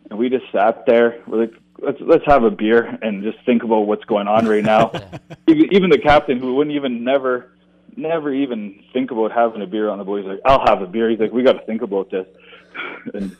[0.09, 3.63] and we just sat there we're like let's let's have a beer and just think
[3.63, 4.91] about what's going on right now.
[5.47, 7.51] Even, even the captain who wouldn't even never
[7.95, 10.87] never even think about having a beer on the boat he's like i'll have a
[10.87, 11.09] beer.
[11.09, 12.27] He's like we got to think about this.
[13.13, 13.35] And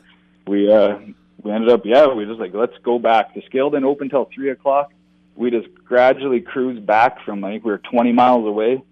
[0.46, 0.98] we uh
[1.42, 3.34] we ended up yeah we just like let's go back.
[3.34, 4.92] The scale didn't open till three o'clock
[5.36, 8.82] we just gradually cruised back from I think we were 20 miles away,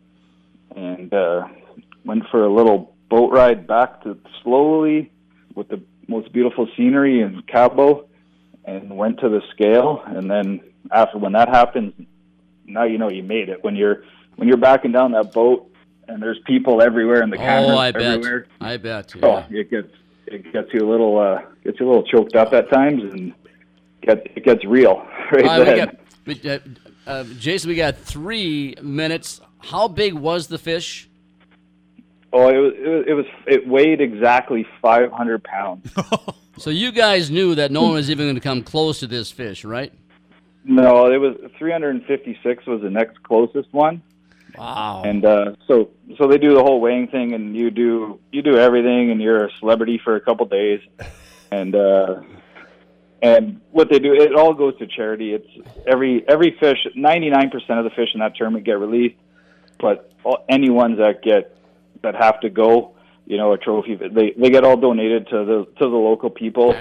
[0.74, 1.46] and uh,
[2.04, 5.10] went for a little boat ride back to slowly
[5.54, 8.06] with the most beautiful scenery in Cabo,
[8.64, 10.02] and went to the scale.
[10.06, 10.60] And then
[10.90, 11.92] after when that happens,
[12.66, 13.62] now you know you made it.
[13.62, 14.04] When you're
[14.36, 15.70] when you're backing down that boat
[16.06, 18.02] and there's people everywhere and the cameras Oh, I bet.
[18.02, 18.46] everywhere.
[18.60, 19.14] I bet.
[19.14, 19.26] Yeah.
[19.26, 19.88] Oh, it gets
[20.26, 23.34] it gets you a little uh, gets you a little choked up at times, and
[24.02, 24.96] gets it gets real
[25.32, 25.98] right we then.
[26.34, 26.72] Got, we-
[27.06, 29.40] uh, uh, Jason, we got three minutes.
[29.58, 31.08] How big was the fish?
[32.32, 35.90] Oh, it was, it was it was it weighed exactly 500 pounds.
[36.58, 39.30] So you guys knew that no one was even going to come close to this
[39.30, 39.92] fish, right?
[40.64, 44.02] no, it was 356 was the next closest one,
[44.56, 45.02] Wow.
[45.04, 48.58] and uh, so so they do the whole weighing thing, and you do you do
[48.58, 50.80] everything, and you're a celebrity for a couple days,
[51.52, 52.22] and uh,
[53.22, 55.34] and what they do, it all goes to charity.
[55.34, 55.48] It's
[55.86, 59.16] every every fish, 99% of the fish in that tournament get released,
[59.80, 61.56] but all, any ones that get
[62.02, 62.94] that have to go,
[63.26, 66.76] you know, a trophy, they they get all donated to the to the local people,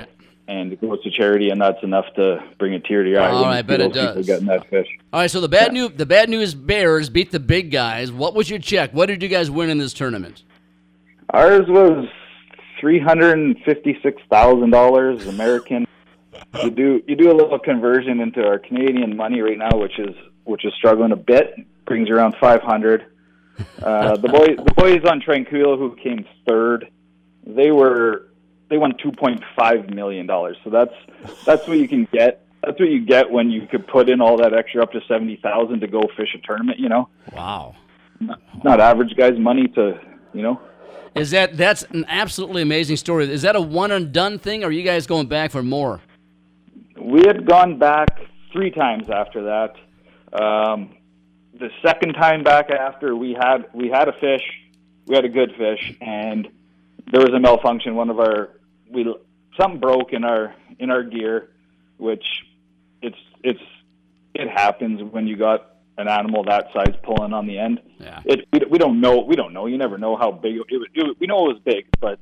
[0.47, 3.31] and it goes to charity, and that's enough to bring a tear to your eye.
[3.31, 4.25] Oh, you see bet it does.
[4.25, 4.87] Getting that fish.
[5.11, 8.11] All right, so the bad news the bad news Bears beat the big guys.
[8.11, 8.93] What was your check?
[8.93, 10.43] What did you guys win in this tournament?
[11.31, 12.07] Ours was
[12.79, 15.87] three hundred and fifty six thousand dollars American.
[16.63, 20.15] You do you do a little conversion into our Canadian money right now, which is
[20.43, 21.55] which is struggling a bit.
[21.85, 23.05] Brings you around five hundred.
[23.81, 26.89] Uh, the boys the boys on Tranquilo who came third,
[27.45, 28.27] they were
[28.69, 30.57] they won two point five million dollars.
[30.63, 30.93] So that's
[31.45, 32.45] that's what you can get.
[32.63, 35.37] That's what you get when you could put in all that extra up to seventy
[35.37, 36.79] thousand to go fish a tournament.
[36.79, 37.75] You know, Wow.
[38.19, 39.99] it's not average guys' money to
[40.33, 40.61] you know.
[41.15, 43.31] Is that that's an absolutely amazing story.
[43.31, 45.99] Is that a one and done thing or are you guys going back for more?
[47.07, 48.19] We had gone back
[48.51, 49.75] three times after that.
[50.37, 50.89] Um,
[51.57, 54.43] the second time back after we had we had a fish,
[55.05, 56.49] we had a good fish, and
[57.11, 57.95] there was a malfunction.
[57.95, 58.49] One of our
[58.91, 59.05] we
[59.57, 61.49] something broke in our in our gear,
[61.97, 62.25] which
[63.01, 63.61] it's it's
[64.35, 67.79] it happens when you got an animal that size pulling on the end.
[67.99, 68.19] Yeah.
[68.25, 69.65] It we, we don't know we don't know.
[69.65, 71.85] You never know how big it, it, was- it was- We know it was big,
[72.01, 72.19] but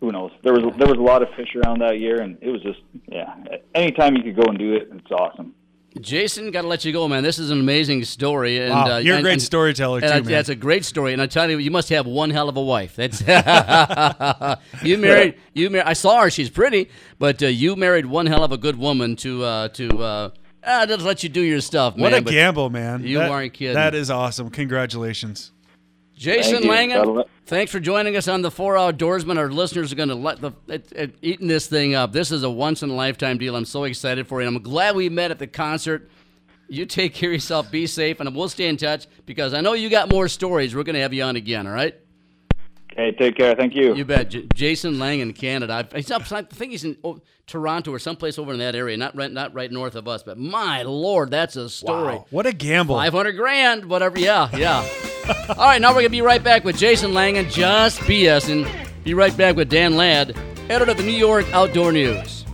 [0.00, 0.30] who knows?
[0.44, 2.80] There was there was a lot of fish around that year, and it was just
[3.10, 3.34] yeah.
[3.74, 5.54] Anytime you could go and do it, it's awesome.
[6.00, 7.24] Jason, got to let you go, man.
[7.24, 8.58] This is an amazing story.
[8.60, 10.24] And, Wow, uh, you're a and- great and- storyteller, and too, I- man.
[10.30, 12.62] That's a great story, and I tell you, you must have one hell of a
[12.62, 12.94] wife.
[12.94, 13.20] That's
[14.82, 15.34] you married.
[15.54, 15.86] You married.
[15.86, 19.16] I saw her; she's pretty, but uh, you married one hell of a good woman
[19.16, 20.30] to uh, to uh,
[20.62, 21.96] uh, just let you do your stuff.
[21.96, 22.02] Man.
[22.02, 23.02] What a but gamble, man.
[23.04, 23.74] You That- weren't kidding.
[23.74, 24.50] That is awesome.
[24.50, 25.52] Congratulations.
[26.18, 26.66] Jason Thank.
[26.66, 29.38] Langen, That'll- thanks for joining us on the Four Outdoorsman.
[29.38, 32.12] Our listeners are going to let the it, it, eating this thing up.
[32.12, 33.54] This is a once in a lifetime deal.
[33.54, 34.48] I'm so excited for you.
[34.48, 36.10] I'm glad we met at the concert.
[36.68, 37.70] You take care of yourself.
[37.70, 40.74] Be safe, and we'll stay in touch because I know you got more stories.
[40.74, 41.66] We're going to have you on again.
[41.66, 41.94] All right.
[42.92, 43.54] Okay, take care.
[43.54, 43.94] Thank you.
[43.94, 44.30] You bet.
[44.30, 45.88] J- Jason Langen in Canada.
[45.92, 48.96] I, he's up, I think he's in oh, Toronto or someplace over in that area,
[48.96, 50.24] not right, not right north of us.
[50.24, 52.16] But my lord, that's a story.
[52.16, 52.26] Wow.
[52.30, 52.96] What a gamble.
[52.96, 54.18] Five hundred grand, whatever.
[54.18, 54.86] Yeah, yeah.
[55.28, 58.66] All right, now we're gonna be right back with Jason Langen, just BS, and
[59.04, 60.36] Be right back with Dan Ladd,
[60.68, 62.44] editor of the New York Outdoor News.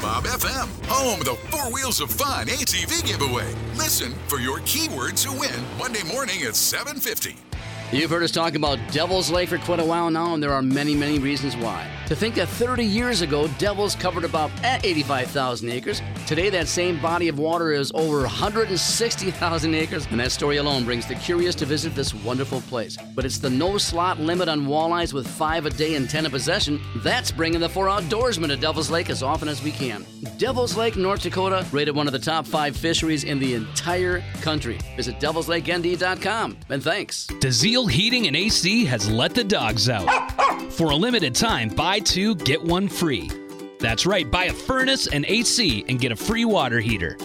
[0.00, 3.52] Bob FM, home of the Four Wheels of Fun ATV giveaway.
[3.76, 7.36] Listen for your keyword to win Monday morning at 750.
[7.90, 10.60] You've heard us talk about Devil's Lake for quite a while now, and there are
[10.60, 11.90] many, many reasons why.
[12.08, 16.02] To think that 30 years ago, Devil's covered about eh, 85,000 acres.
[16.26, 21.06] Today, that same body of water is over 160,000 acres, and that story alone brings
[21.06, 22.98] the curious to visit this wonderful place.
[23.14, 26.30] But it's the no slot limit on walleyes with five a day and 10 a
[26.30, 30.04] possession that's bringing the four outdoorsmen to Devil's Lake as often as we can.
[30.36, 34.78] Devil's Lake, North Dakota, rated one of the top five fisheries in the entire country.
[34.96, 37.26] Visit devilslakend.com, and thanks.
[37.78, 40.08] DeZiel Heating and AC has let the dogs out.
[40.72, 43.30] For a limited time, buy two, get one free.
[43.78, 47.16] That's right, buy a furnace and AC and get a free water heater.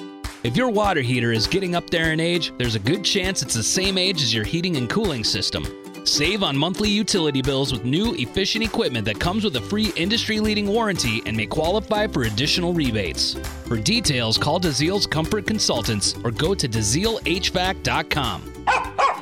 [0.44, 3.56] If your water heater is getting up there in age, there's a good chance it's
[3.56, 5.66] the same age as your heating and cooling system.
[6.06, 10.40] Save on monthly utility bills with new efficient equipment that comes with a free industry
[10.40, 13.34] leading warranty and may qualify for additional rebates.
[13.68, 18.54] For details, call DeZiel's Comfort Consultants or go to DeZielHVAC.com.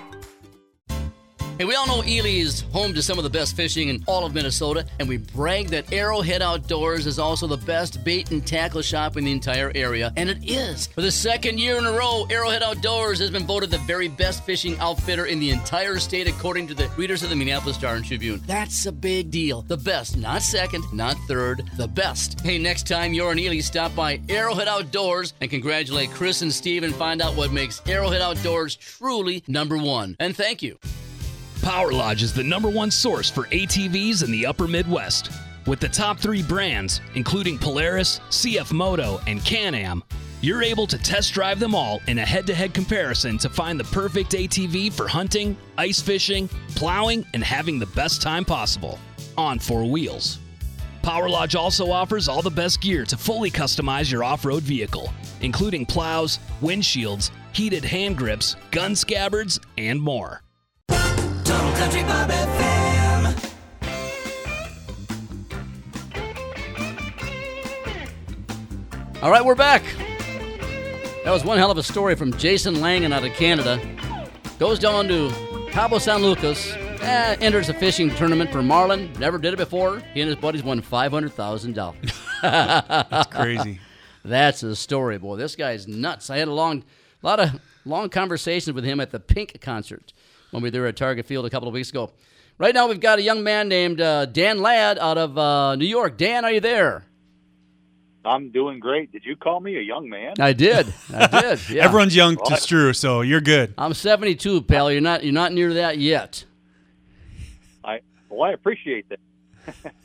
[1.62, 4.26] Hey, we all know Ely is home to some of the best fishing in all
[4.26, 8.82] of Minnesota, and we brag that Arrowhead Outdoors is also the best bait and tackle
[8.82, 10.88] shop in the entire area, and it is.
[10.88, 14.44] For the second year in a row, Arrowhead Outdoors has been voted the very best
[14.44, 18.04] fishing outfitter in the entire state, according to the readers of the Minneapolis Star and
[18.04, 18.42] Tribune.
[18.48, 19.62] That's a big deal.
[19.62, 22.42] The best, not second, not third, the best.
[22.42, 26.82] Hey, next time you're in Ely, stop by Arrowhead Outdoors and congratulate Chris and Steve
[26.82, 30.16] and find out what makes Arrowhead Outdoors truly number one.
[30.20, 30.80] And thank you.
[31.62, 35.32] Power Lodge is the number one source for ATVs in the upper Midwest.
[35.68, 40.04] With the top three brands, including Polaris, CF Moto, and Can Am,
[40.42, 43.80] you're able to test drive them all in a head to head comparison to find
[43.80, 48.98] the perfect ATV for hunting, ice fishing, plowing, and having the best time possible
[49.38, 50.40] on four wheels.
[51.04, 55.14] Power Lodge also offers all the best gear to fully customize your off road vehicle,
[55.42, 60.42] including plows, windshields, heated hand grips, gun scabbards, and more.
[61.82, 63.54] Total Country Bob FM.
[69.24, 69.82] All right, we're back.
[71.24, 73.82] That was one hell of a story from Jason Langen out of Canada.
[74.60, 75.32] Goes down to
[75.72, 76.72] Cabo San Lucas,
[77.02, 79.12] eh, enters a fishing tournament for marlin.
[79.20, 80.02] Never did it before.
[80.14, 82.12] He and his buddies won five hundred thousand dollars.
[82.42, 83.80] That's crazy.
[84.24, 85.38] That's a story, boy.
[85.38, 86.30] This guy's nuts.
[86.30, 86.84] I had a long,
[87.24, 90.14] lot of long conversations with him at the Pink concert
[90.52, 92.12] when we were there at Target Field a couple of weeks ago.
[92.58, 95.86] Right now, we've got a young man named uh, Dan Ladd out of uh, New
[95.88, 96.18] York.
[96.18, 97.06] Dan, are you there?
[98.24, 99.12] I'm doing great.
[99.12, 100.34] Did you call me a young man?
[100.40, 100.94] I did.
[101.12, 101.70] I did.
[101.70, 101.86] Yeah.
[101.86, 103.74] Everyone's young to Stru, so you're good.
[103.80, 104.92] I'm 72, pal.
[104.92, 105.24] You're not.
[105.24, 106.46] You're not near that yet.
[107.84, 109.20] I well, I appreciate that.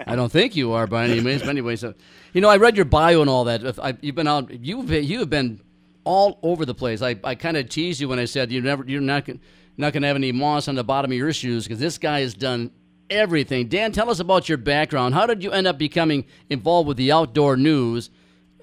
[0.06, 1.42] I don't think you are by any means.
[1.42, 1.92] But anyway, so
[2.32, 3.62] you know, I read your bio and all that.
[3.64, 4.50] If I, you've been out.
[4.50, 5.60] You've been, you have been
[6.04, 7.02] all over the place.
[7.02, 8.82] I, I kind of teased you when I said you never.
[8.86, 9.40] You're not gonna-
[9.76, 12.20] not going to have any moss on the bottom of your shoes because this guy
[12.20, 12.70] has done
[13.10, 13.68] everything.
[13.68, 15.14] Dan, tell us about your background.
[15.14, 18.10] How did you end up becoming involved with the outdoor news?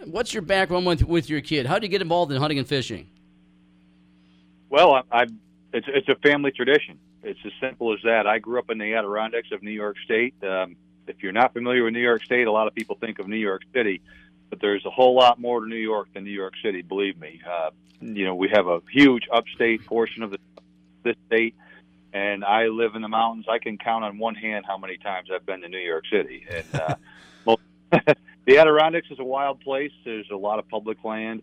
[0.06, 1.66] What's your background with, with your kid?
[1.66, 3.10] How did you get involved in hunting and fishing?
[4.70, 5.26] Well, I, I
[5.72, 7.00] it's it's a family tradition.
[7.24, 8.28] It's as simple as that.
[8.28, 10.36] I grew up in the Adirondacks of New York State.
[10.44, 10.76] Um,
[11.08, 13.38] if you're not familiar with New York State, a lot of people think of New
[13.38, 14.02] York City,
[14.50, 16.82] but there's a whole lot more to New York than New York City.
[16.82, 17.42] Believe me.
[17.50, 17.70] Uh,
[18.02, 20.40] you know, we have a huge upstate portion of the,
[21.04, 21.56] this state,
[22.14, 23.46] and I live in the mountains.
[23.50, 26.46] I can count on one hand how many times I've been to New York City.
[26.50, 26.96] And uh,
[27.46, 27.62] most,
[28.46, 29.92] the Adirondacks is a wild place.
[30.06, 31.42] There's a lot of public land,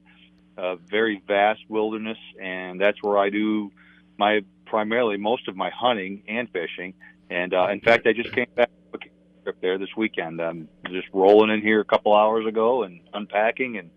[0.56, 3.72] a very vast wilderness, and that's where I do
[4.18, 6.94] my primarily most of my hunting and fishing.
[7.28, 10.40] And uh, in fact, I just came back from a trip there this weekend.
[10.40, 13.90] I'm just rolling in here a couple hours ago and unpacking and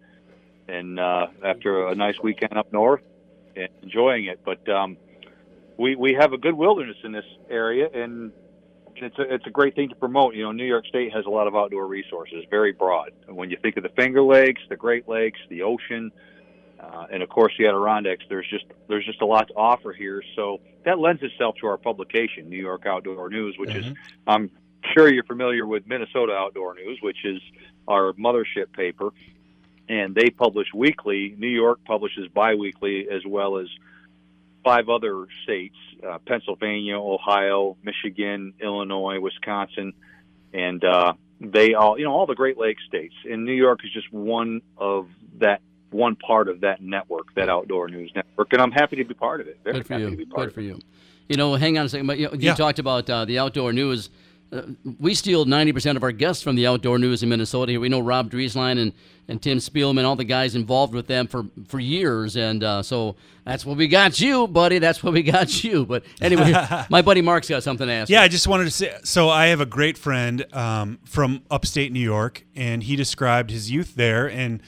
[0.67, 3.01] and uh, after a nice weekend up north
[3.55, 4.39] and enjoying it.
[4.45, 4.97] But um,
[5.77, 8.31] we we have a good wilderness in this area, and
[8.95, 10.35] it's a, it's a great thing to promote.
[10.35, 13.11] You know, New York State has a lot of outdoor resources, very broad.
[13.27, 16.11] And when you think of the Finger Lakes, the Great Lakes, the ocean,
[16.79, 20.21] uh, and of course the Adirondacks, there's just there's just a lot to offer here.
[20.35, 23.85] So that lends itself to our publication, New York Outdoor News, which is
[24.27, 24.51] I'm
[24.93, 27.41] sure you're familiar with Minnesota Outdoor News, which is
[27.87, 29.09] our mothership paper,
[29.89, 31.35] and they publish weekly.
[31.37, 33.67] New York publishes biweekly, as well as
[34.63, 35.75] five other states:
[36.07, 39.93] uh, Pennsylvania, Ohio, Michigan, Illinois, Wisconsin,
[40.53, 43.15] and uh, they all, you know, all the Great Lakes states.
[43.29, 45.07] And New York is just one of
[45.39, 45.61] that
[45.91, 49.41] one part of that network, that outdoor news network, and I'm happy to be part
[49.41, 49.59] of it.
[49.63, 50.09] Very Good for happy you.
[50.11, 50.79] to be part Good of for you.
[51.29, 52.07] You know, hang on a second.
[52.07, 52.55] But you, you Yeah.
[52.55, 54.09] talked about uh, the outdoor news.
[54.53, 54.61] Uh,
[54.99, 57.71] we steal 90% of our guests from the outdoor news in Minnesota.
[57.71, 58.93] Here we know Rob Drieslein and,
[59.27, 62.35] and Tim Spielman, all the guys involved with them for, for years.
[62.35, 64.77] And uh, so that's what we got you, buddy.
[64.77, 65.85] That's what we got you.
[65.85, 66.53] But anyway,
[66.89, 68.09] my buddy Mark's got something to ask.
[68.11, 68.25] Yeah, you.
[68.25, 68.95] I just wanted to say.
[69.03, 73.71] So I have a great friend um, from upstate New York, and he described his
[73.71, 74.29] youth there.
[74.29, 74.61] And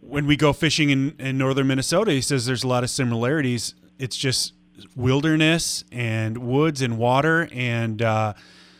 [0.00, 3.74] when we go fishing in, in northern Minnesota, he says there's a lot of similarities.
[3.98, 4.54] It's just
[4.96, 8.32] wilderness and woods and water, and uh,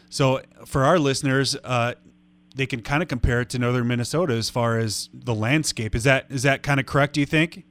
[0.08, 1.94] so for our listeners, uh,
[2.54, 5.94] they can kind of compare it to northern Minnesota as far as the landscape.
[5.94, 7.14] Is that is that kind of correct?
[7.14, 7.64] Do you think?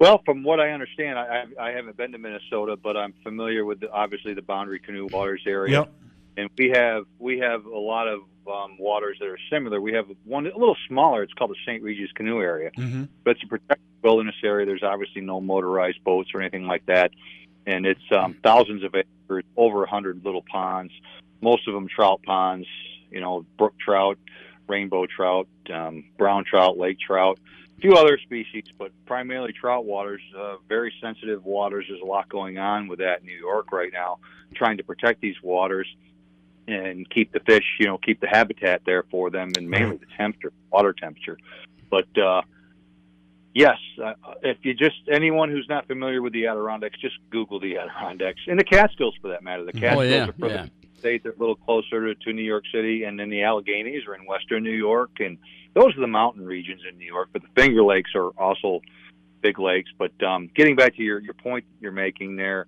[0.00, 3.80] Well, from what I understand, I, I haven't been to Minnesota, but I'm familiar with
[3.80, 5.80] the, obviously the Boundary Canoe Waters area.
[5.80, 5.92] Yep.
[6.36, 8.20] And we have we have a lot of
[8.52, 9.80] um, waters that are similar.
[9.80, 11.22] We have one a little smaller.
[11.22, 11.82] It's called the St.
[11.82, 13.08] Regis Canoe Area, Mhm.
[13.22, 14.66] but it's a protected wilderness area.
[14.66, 17.12] There's obviously no motorized boats or anything like that,
[17.66, 20.92] and it's um, thousands of acres, over a hundred little ponds,
[21.40, 22.66] most of them trout ponds.
[23.10, 24.18] You know, brook trout,
[24.66, 27.38] rainbow trout, um, brown trout, lake trout,
[27.78, 30.20] a few other species, but primarily trout waters.
[30.36, 31.86] Uh, very sensitive waters.
[31.88, 34.18] There's a lot going on with that in New York right now,
[34.54, 35.86] trying to protect these waters
[36.66, 40.06] and keep the fish, you know, keep the habitat there for them, and mainly the
[40.16, 41.38] temperature, water temperature.
[41.90, 42.42] But uh,
[43.54, 47.78] yes, uh, if you just anyone who's not familiar with the Adirondacks, just Google the
[47.78, 49.64] Adirondacks and the Catskills for that matter.
[49.64, 50.98] The Oh, Catskills yeah, are further yeah.
[50.98, 51.22] state.
[51.22, 54.26] They're a little closer to, to New York City, and then the Alleghenies are in
[54.26, 55.38] western New York, and
[55.74, 57.28] those are the mountain regions in New York.
[57.32, 58.80] But the Finger Lakes are also
[59.40, 59.90] big lakes.
[59.98, 62.66] But um, getting back to your your point you're making there,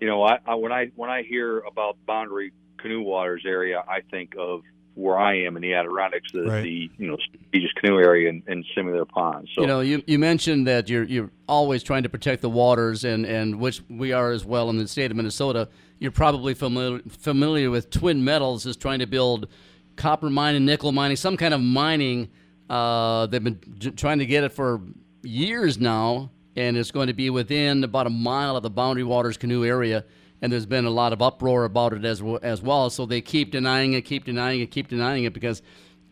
[0.00, 4.00] you know, I, I when I when I hear about Boundary Canoe Waters area, I
[4.10, 4.62] think of
[4.94, 6.62] where I am in the Adirondacks, the, Right.
[6.62, 7.16] the you know
[7.52, 9.50] Regis Canoe area and, and similar ponds.
[9.54, 13.04] So you know, you, you mentioned that you're you're always trying to protect the waters,
[13.04, 15.68] and, and which we are as well in the state of Minnesota.
[15.98, 19.48] You're probably familiar familiar with Twin Metals is trying to build
[19.96, 22.28] copper mining, nickel mining, some kind of mining.
[22.68, 24.80] Uh, they've been j- trying to get it for
[25.22, 29.36] years now, and it's going to be within about a mile of the Boundary Waters
[29.36, 30.04] canoe area.
[30.42, 32.90] And there's been a lot of uproar about it as w- as well.
[32.90, 35.62] So they keep denying it, keep denying it, keep denying it because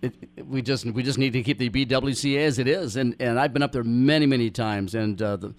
[0.03, 2.95] it, it- we just we just need to keep the BWCA as it is.
[2.97, 5.55] And and I've been up there many many times, and uh, the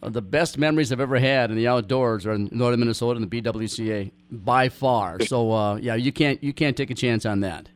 [0.00, 3.42] the best memories I've ever had in the outdoors are in northern Minnesota and the
[3.42, 5.20] BWCA by far.
[5.20, 7.68] So uh, yeah, you can't you can't take a chance on that.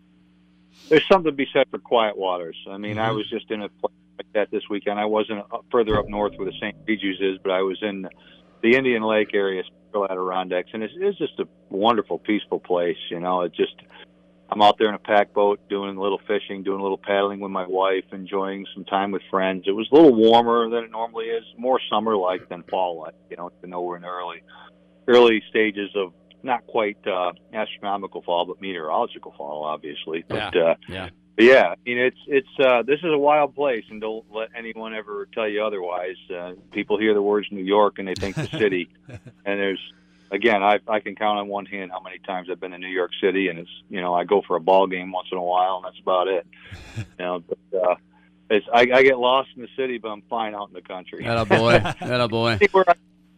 [0.89, 2.57] there's something to be said for quiet waters.
[2.70, 3.16] I mean, I Mhm.
[3.16, 4.99] was just in a place like that this weekend.
[5.01, 6.74] I wasn't further up north where the St.
[6.86, 8.09] Regis is, but I was in
[8.62, 9.62] the Indian Lake area,
[9.95, 12.97] Adirondacks, and it's, it's just a wonderful, peaceful place.
[13.11, 13.74] You know, it just
[14.51, 17.41] I'm out there in a pack boat doing a little fishing, doing a little paddling
[17.41, 19.64] with my wife, enjoying some time with friends.
[19.66, 23.14] It was a little warmer than it normally is, more summer like than fall like.
[23.30, 24.43] You know, even though we're in the early
[25.07, 26.12] early stages of
[26.43, 30.24] not quite uh, astronomical fall, but meteorological fall, obviously.
[30.28, 30.62] But Yeah.
[30.62, 31.09] uh, Yeah.
[31.39, 34.49] But yeah, I mean it's it's uh, this is a wild place, and don't let
[34.57, 36.16] anyone ever tell you otherwise.
[36.28, 39.78] Uh, people hear the words New York and they think the city, and there's
[40.32, 42.89] again I I can count on one hand how many times I've been to New
[42.89, 45.43] York City, and it's you know I go for a ball game once in a
[45.43, 46.47] while, and that's about it.
[46.97, 47.95] You know, but uh,
[48.51, 51.22] it's I, I get lost in the city, but I'm fine out in the country.
[51.22, 52.49] That a boy, that a boy.
[52.61, 52.95] Anywhere I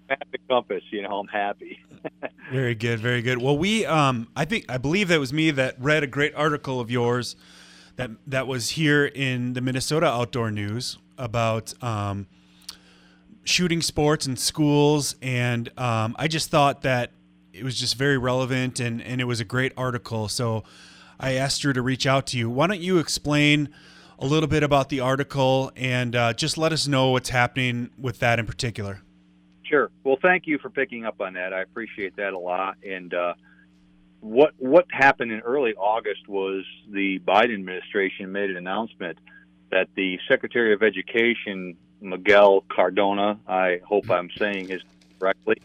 [0.09, 1.79] map the compass, you know, I'm happy.
[2.51, 3.37] Very good, very good.
[3.37, 6.81] Well, we, um, I think, I believe that was me that read a great article
[6.81, 7.37] of yours
[8.01, 12.27] that that was here in the Minnesota Outdoor News about um,
[13.45, 17.13] shooting sports in schools, and um, I just thought that
[17.53, 20.29] it was just very relevant and and it was a great article.
[20.29, 20.65] So
[21.19, 22.49] I asked her to reach out to you.
[22.49, 23.69] Why don't you explain?
[24.23, 28.19] A little bit about the article and uh, just let us know what's happening with
[28.19, 29.01] that in particular.
[29.63, 29.91] Sure.
[30.05, 31.55] Well, thank you for picking up on that.
[31.55, 32.77] I appreciate that a lot.
[32.87, 33.33] And uh,
[34.21, 39.19] what what happened in early August was the Biden administration made an announcement
[39.71, 44.83] that the Secretary of Education Miguel Cardona, I hope I'm saying his
[45.19, 45.57] correctly,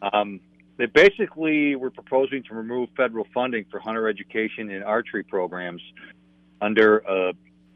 [0.00, 0.40] um,
[0.76, 5.82] they basically were proposing to remove federal funding for hunter education and archery programs
[6.60, 7.32] under a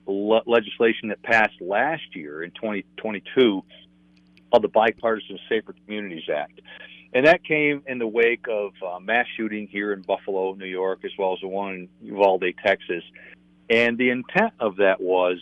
[0.07, 3.63] le- legislation that passed last year in 2022
[4.51, 6.61] called the Bipartisan Safer Communities Act.
[7.15, 11.01] And that came in the wake of uh, mass shooting here in Buffalo, New York,
[11.05, 13.05] as well as the one in Uvalde, Texas.
[13.69, 15.39] And the intent of that was,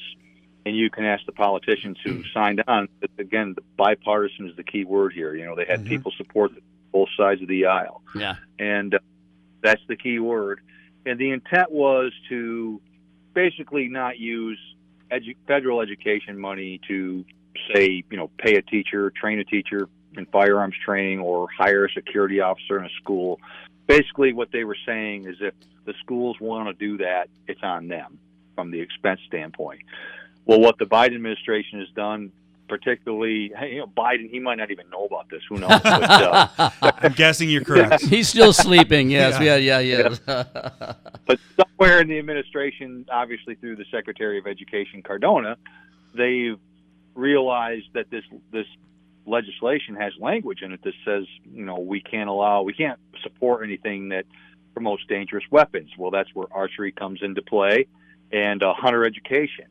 [0.66, 4.64] and you can ask the politicians who signed on, but again, the bipartisan is the
[4.64, 5.34] key word here.
[5.34, 5.88] You know, they had Mhm.
[5.88, 6.50] people support
[6.92, 8.34] both sides of the aisle Yeah.
[8.58, 8.98] and uh,
[9.62, 10.60] that's the key word.
[11.06, 12.80] And the intent was to
[13.32, 14.58] basically not use
[15.12, 17.24] edu- federal education money to
[17.72, 21.92] say, you know, pay a teacher, train a teacher in firearms training, or hire a
[21.92, 23.40] security officer in a school,
[23.86, 25.54] basically what they were saying is if
[25.84, 28.18] the schools want to do that, it's on them
[28.54, 29.80] from the expense standpoint.
[30.46, 32.32] Well, what the Biden administration has done,
[32.68, 35.42] particularly, hey, you know, Biden, he might not even know about this.
[35.48, 35.80] Who knows?
[35.82, 38.02] But, uh, I'm guessing you're correct.
[38.14, 39.10] He's still sleeping.
[39.10, 40.14] Yes, yeah, yeah, yeah.
[41.26, 45.56] but somewhere in the administration, obviously through the Secretary of Education Cardona,
[46.14, 46.58] they've
[47.14, 48.66] realized that this this
[49.26, 53.64] legislation has language in it that says, you know, we can't allow, we can't support
[53.64, 54.24] anything that
[54.74, 55.90] promotes dangerous weapons.
[55.98, 57.86] Well, that's where archery comes into play,
[58.32, 59.66] and uh, hunter education.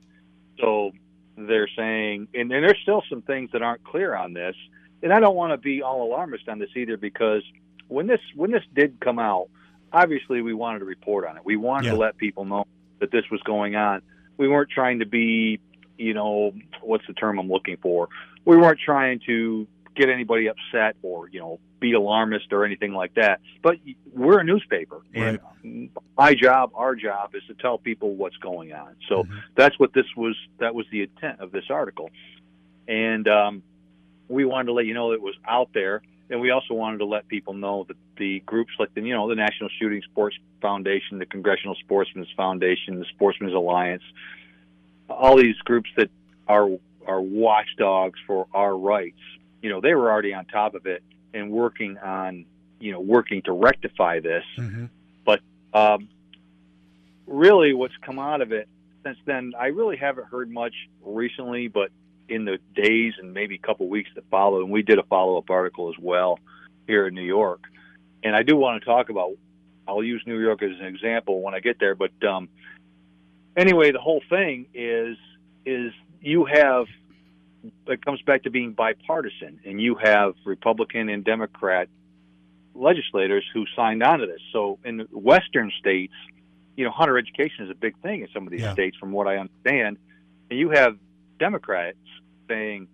[0.59, 0.91] So
[1.37, 4.55] they're saying, and, and there's still some things that aren't clear on this,
[5.01, 7.43] and I don't want to be all alarmist on this either because
[7.87, 9.47] when this when this did come out,
[9.93, 11.45] obviously we wanted to report on it.
[11.45, 11.91] We wanted Yeah.
[11.93, 12.65] to let people know
[12.99, 14.01] that this was going on.
[14.37, 15.59] We weren't trying to be,
[15.97, 18.09] you know, what's the term I'm looking for?
[18.45, 23.13] We weren't trying to get anybody upset or you know be alarmist or anything like
[23.15, 23.39] that.
[23.61, 23.77] But
[24.13, 25.39] we're a newspaper, and
[26.17, 28.95] my job, our job, is to tell people what's going on.
[29.07, 29.25] So
[29.55, 30.35] that's what this was.
[30.59, 32.09] That was the intent of this article,
[32.87, 33.63] and um,
[34.27, 37.05] we wanted to let you know it was out there, and we also wanted to
[37.05, 41.19] let people know that the groups like the you know the National Shooting Sports Foundation,
[41.19, 44.03] the Congressional Sportsmen's Foundation, the Sportsmen's Alliance,
[45.09, 46.09] all these groups that
[46.47, 46.69] are
[47.05, 49.19] are watchdogs for our rights.
[49.61, 52.45] You know, they were already on top of it and working on
[52.79, 54.43] you know working to rectify this.
[55.25, 55.41] But
[55.73, 56.09] um,
[57.27, 58.67] really, what's come out of it
[59.03, 60.73] since then, I really haven't heard much
[61.03, 61.67] recently.
[61.67, 61.91] But
[62.27, 65.37] in the days and maybe a couple weeks that followed, and we did a follow
[65.37, 66.39] up article as well
[66.87, 67.63] here in New York.
[68.23, 69.31] And I do want to talk about.
[69.87, 71.95] I'll use New York as an example when I get there.
[71.95, 72.47] But um,
[73.57, 75.17] anyway, the whole thing is
[75.65, 76.85] is you have
[77.87, 81.89] it comes back to being bipartisan, and you have Republican and Democrat
[82.73, 84.39] legislators who signed on to this.
[84.53, 86.13] So in Western states,
[86.77, 88.73] you know, hunter education is a big thing in some of these Yeah.
[88.73, 89.97] states, from what I understand.
[90.49, 90.97] And you have
[91.39, 91.97] Democrats
[92.47, 92.87] saying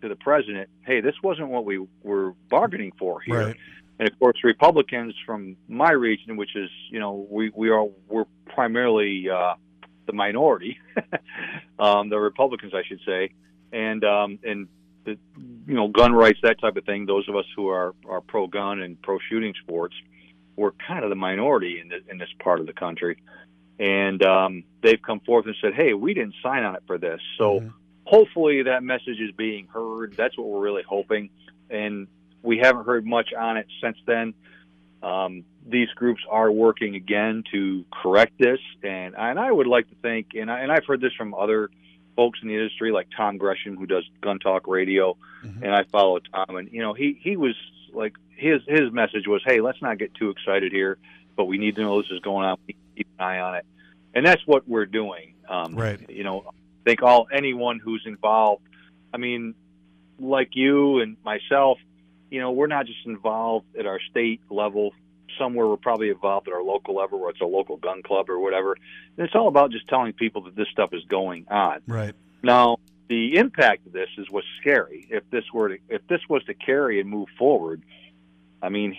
[0.00, 3.56] to the president, "Hey, this wasn't what we were bargaining for here." Right.
[3.98, 8.26] And of course, Republicans from my region, which is you know we we are we're
[8.46, 9.54] primarily uh,
[10.06, 10.78] the minority,
[11.78, 13.30] um, the Republicans, I should say,
[13.72, 14.68] and um, and
[15.04, 17.06] the you know gun rights that type of thing.
[17.06, 19.94] Those of us who are are pro gun and pro shooting sports,
[20.56, 23.22] we're kind of the minority in the, in this part of the country,
[23.78, 27.20] and um, they've come forth and said, "Hey, we didn't sign on it for this."
[27.38, 27.70] So
[28.04, 30.14] hopefully that message is being heard.
[30.16, 31.30] That's what we're really hoping,
[31.70, 32.06] and
[32.42, 34.34] we haven't heard much on it since then.
[35.06, 39.94] Um, these groups are working again to correct this, and and I would like to
[40.02, 41.70] think, and I, and I've heard this from other
[42.16, 45.16] folks in the industry, like Tom Gresham, who does Gun Talk Radio,
[45.62, 47.54] and I follow Tom, and you know he he was
[47.92, 50.98] like his his message was, hey, let's not get too excited here,
[51.36, 52.58] but we need to know this is going on.
[52.66, 53.66] We need to keep an eye on it,
[54.14, 55.34] and that's what we're doing.
[55.48, 56.00] Um, Right.
[56.10, 56.50] You know, I
[56.84, 58.62] think all anyone who's involved.
[59.14, 59.54] I mean,
[60.18, 61.78] like you and myself,
[62.30, 64.92] you know, we're not just involved at our state level.
[65.38, 68.38] Somewhere we're probably involved at our local level, where it's a local gun club or
[68.38, 68.76] whatever.
[69.16, 71.80] And it's all about just telling people that this stuff is going on.
[71.86, 72.14] Right.
[72.42, 75.06] Now, the impact of this is what's scary.
[75.10, 77.82] If this were to, if this was to carry and move forward,
[78.62, 78.96] I mean,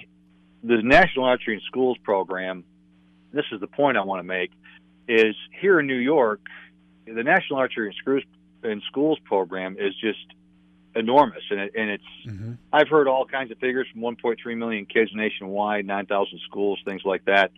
[0.64, 2.64] the National Archery in Schools program.
[3.34, 4.52] This is the point I want to make:
[5.08, 6.42] is here in New York,
[7.06, 8.24] the National Archery in Schools
[8.64, 10.26] in Schools program is just
[10.98, 12.04] enormous, and it, and it's.
[12.74, 17.26] I've heard all kinds of figures from 1.3 million kids nationwide, 9,000 schools, things like
[17.26, 17.52] that.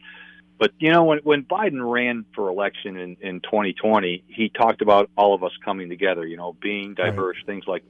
[0.59, 5.09] But you know, when when Biden ran for election in in 2020, he talked about
[5.15, 6.27] all of us coming together.
[6.27, 7.83] You know, being diverse, things like.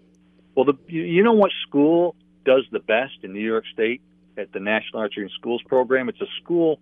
[0.55, 4.01] Well, the you know what school does the best in New York State
[4.37, 6.09] at the National Archery in Schools program?
[6.09, 6.79] It's a school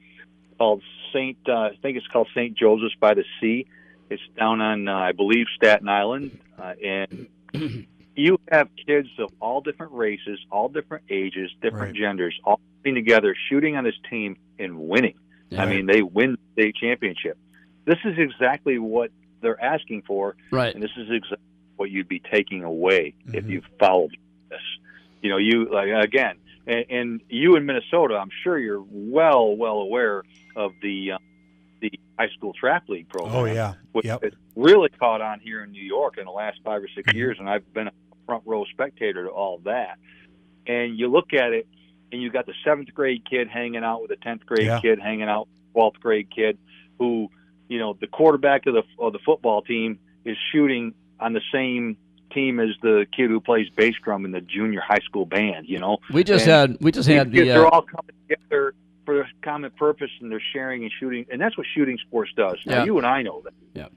[0.57, 0.81] called
[1.13, 1.37] Saint.
[1.47, 3.65] Uh, I think it's called Saint Joseph's by the Sea.
[4.09, 7.27] It's down on, uh, I believe, Staten Island, uh, and
[8.17, 13.35] you have kids of all different races, all different ages, different genders, all getting together,
[13.49, 15.15] shooting on this team and winning.
[15.57, 17.37] I mean, they win the state championship.
[17.85, 19.11] This is exactly what
[19.41, 20.73] they're asking for, Right.
[20.73, 21.37] and this is exactly
[21.77, 24.17] what you'd be taking away if you followed
[24.49, 24.59] this.
[25.21, 29.77] You know, you like again, and, and you in Minnesota, I'm sure you're well, well
[29.77, 30.23] aware
[30.55, 31.17] of the uh,
[31.79, 33.35] the high school trap league program.
[33.35, 33.73] Oh, yeah.
[33.91, 34.23] which Yep.
[34.23, 37.37] has really caught on here in New York in the last five or six years,
[37.39, 37.89] and I've been
[38.27, 39.97] front row spectator to all that.
[40.67, 41.65] And you look at it,
[42.11, 44.79] and you got the seventh grade kid hanging out with a tenth grade Yeah.
[44.79, 46.57] kid hanging out twelfth grade kid,
[46.99, 47.29] who,
[47.67, 51.97] you know, the quarterback of the of the football team is shooting on the same
[52.33, 55.67] team as the kid who plays bass drum in the junior high school band.
[55.67, 58.11] You know, We just And had- we just had the, kids uh, are all coming
[58.27, 58.73] together
[59.05, 62.57] for a common purpose and they're sharing and shooting, and that's what shooting sports does.
[62.65, 62.85] Now Yeah.
[62.85, 63.53] you and I know that.
[63.73, 63.87] Yeah.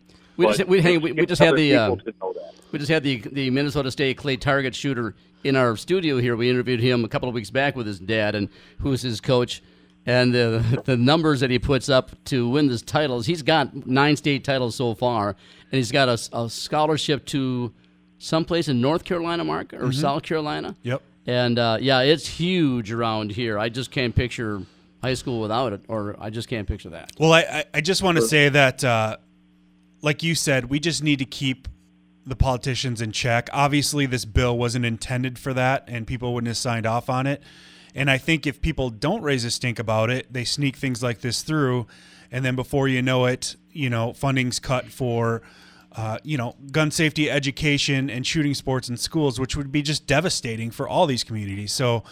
[0.40, 2.54] We But just we, hey, we, we just had the uh, people to know that.
[2.72, 5.14] we just had the the Minnesota State clay target shooter
[5.44, 6.34] in our studio here.
[6.34, 9.62] We interviewed him a couple of weeks back with his dad and who's his coach.
[10.06, 14.16] And the the numbers that he puts up to win this titles, he's got nine
[14.16, 17.72] state titles so far, and he's got a, a scholarship to
[18.18, 19.94] someplace in North Carolina, Mark, or Mhm.
[19.94, 20.74] South Carolina.
[20.84, 21.02] Yep.
[21.26, 23.58] And uh, yeah, it's huge around here.
[23.58, 24.62] I just can't picture
[25.02, 27.12] high school without it, or I just can't picture that.
[27.18, 29.18] Well, I, I, I just want to say that, uh,
[30.02, 31.68] like you said, we just need to keep
[32.26, 33.48] the politicians in check.
[33.52, 37.42] Obviously, this bill wasn't intended for that, and people wouldn't have signed off on it.
[37.94, 41.20] And I think if people don't raise a stink about it, they sneak things like
[41.20, 41.86] this through,
[42.30, 45.42] and then before you know it, you know, funding's cut for.
[45.92, 50.06] Uh, you know, gun safety education and shooting sports in schools, which would be just
[50.06, 51.72] devastating for all these communities.
[51.72, 52.04] So,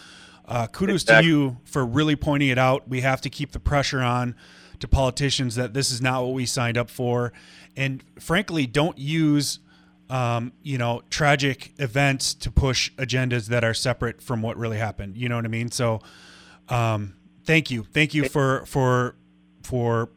[0.45, 1.23] uh, kudos Exactly.
[1.23, 2.89] to you for really pointing it out.
[2.89, 4.35] We have to keep the pressure on
[4.79, 7.31] to politicians that this is not what we signed up for,
[7.79, 9.59] and frankly, don't use
[10.09, 15.17] um, you know tragic events to push agendas that are separate from what really happened.
[15.17, 15.71] You know what I mean?
[15.71, 16.01] So,
[16.67, 17.15] um,
[17.45, 19.15] thank you, thank you for for
[19.63, 20.09] for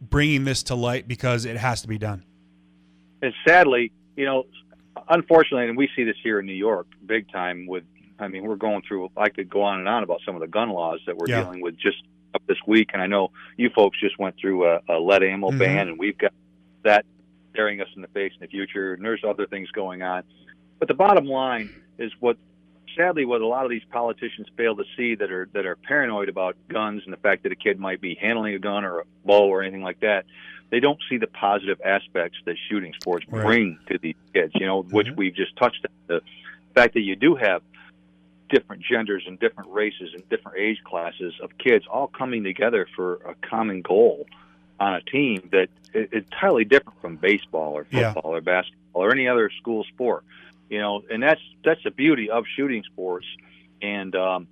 [0.00, 2.24] bringing this to light because it has to be done.
[3.22, 4.46] and sadly, you know,
[5.08, 7.66] unfortunately, and we see this here in New York, big time.
[7.66, 7.84] With,
[8.18, 9.10] I mean, we're going through.
[9.16, 11.42] I could go on and on about some of the gun laws that we're Yeah.
[11.42, 11.98] dealing with just
[12.34, 15.50] up this week, and I know you folks just went through a, a lead ammo
[15.50, 15.58] Mhm.
[15.58, 16.32] ban, and we've got
[16.82, 17.04] that
[17.52, 18.94] staring us in the face in the future.
[18.94, 20.22] And there's other things going on,
[20.78, 22.36] but the bottom line is what.
[22.96, 26.28] Sadly, what a lot of these politicians fail to see that are that are paranoid
[26.28, 29.04] about guns and the fact that a kid might be handling a gun or a
[29.24, 30.24] bow or anything like that,
[30.70, 33.46] they don't see the positive aspects that shooting sports Right.
[33.46, 34.52] bring to these kids.
[34.56, 35.16] You know, which mm-hmm.
[35.16, 36.20] we've just touched on the
[36.74, 37.62] fact that you do have
[38.48, 43.20] different genders and different races and different age classes of kids all coming together for
[43.26, 44.26] a common goal
[44.80, 48.12] on a team that is entirely different from baseball or Yeah.
[48.14, 50.24] football or basketball or any other school sport.
[50.70, 53.26] You know, and that's that's the beauty of shooting sports.
[53.82, 54.46] And um,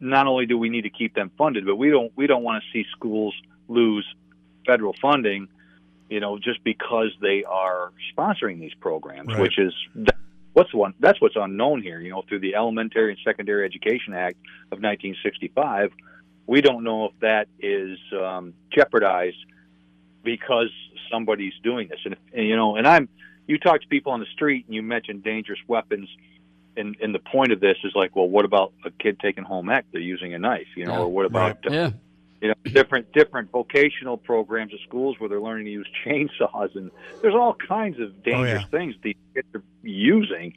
[0.00, 2.62] not only do we need to keep them funded, but we don't we don't want
[2.62, 3.34] to see schools
[3.68, 4.06] lose
[4.66, 5.48] federal funding.
[6.08, 9.40] You know, just because they are sponsoring these programs, Right.
[9.40, 9.74] which is
[10.54, 12.00] what's one that's what's unknown here.
[12.00, 14.36] You know, through the Elementary and Secondary Education Act
[14.72, 15.92] of 1965,
[16.46, 19.36] we don't know if that is um, jeopardized
[20.22, 20.70] because
[21.10, 22.00] somebody's doing this.
[22.04, 23.08] And, and you know, and I'm
[23.46, 26.08] you talk to people on the street and you mention dangerous weapons.
[26.74, 29.68] And, and the point of this is like, well, what about a kid taking home
[29.68, 29.84] ec?
[29.92, 30.98] They're using a knife, you know, Yeah.
[31.00, 31.90] or what about uh, Yeah.
[32.40, 36.90] you know different different vocational programs at schools where they're learning to use chainsaws and
[37.20, 38.68] there's all kinds of dangerous yeah.
[38.78, 40.54] things these kids are using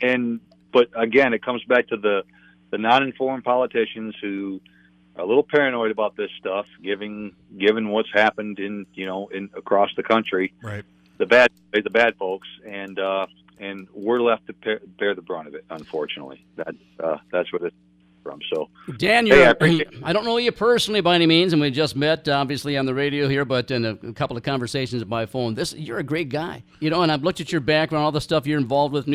[0.00, 0.40] and
[0.72, 2.22] but again it comes back to the
[2.70, 4.60] the non-informed politicians who
[5.16, 9.90] a little paranoid about this stuff given given what's happened in you know in across
[9.96, 10.84] the country Right.
[11.18, 13.26] the bad the bad folks and uh
[13.60, 17.62] and we're left to bear, bear the brunt of it unfortunately that uh that's what
[17.62, 17.76] it's
[18.24, 21.70] from so Dan, you're, I I don't know you personally by any means, and we
[21.70, 25.26] just met obviously on the radio here, but in a, a couple of conversations by
[25.26, 25.54] phone.
[25.54, 28.22] This you're a great guy, you know, and I've looked at your background, all the
[28.22, 29.06] stuff you're involved with.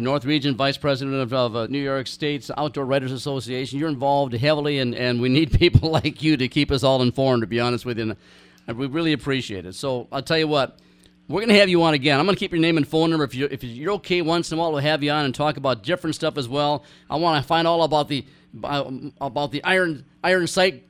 [0.00, 3.78] North Region Vice President of, of uh, New York State's Outdoor Writers Association.
[3.78, 7.42] You're involved heavily, and, and we need people like you to keep us all informed.
[7.42, 8.16] To be honest with you,
[8.66, 9.74] and we really appreciate it.
[9.74, 10.78] So I'll tell you what.
[11.28, 12.18] We're going to have you on again.
[12.18, 13.24] I'm going to keep your name and phone number.
[13.24, 15.56] If, you, if you're okay once in a while, we'll have you on and talk
[15.56, 16.84] about different stuff as well.
[17.08, 18.26] I want to find all about the
[18.62, 18.90] uh,
[19.20, 20.84] about the iron iron sight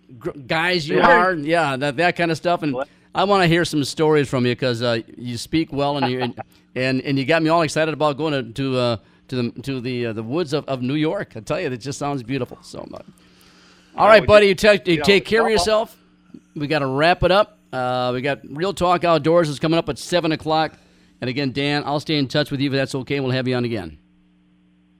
[0.49, 1.17] guys you Yeah.
[1.17, 1.35] are.
[1.35, 2.63] Yeah, that, that kind of stuff.
[2.63, 2.75] And
[3.15, 6.21] I want to hear some stories from you because uh, you speak well and, you,
[6.21, 6.41] and
[6.75, 8.97] and and you got me all excited about going to to uh,
[9.29, 11.33] to the to the uh, the woods of, of New York.
[11.37, 12.59] I tell you, it just sounds beautiful.
[12.63, 13.05] So much.
[13.97, 14.47] All right, we buddy.
[14.47, 15.97] You, just- take you you know, take care of yourself.
[16.55, 17.59] We got to wrap it up.
[17.73, 20.75] Uh, we got Real Talk Outdoors is coming up at seven o'clock.
[21.21, 23.21] And again, Dan, I'll stay in touch with you if that's okay.
[23.21, 23.99] We'll have you on again.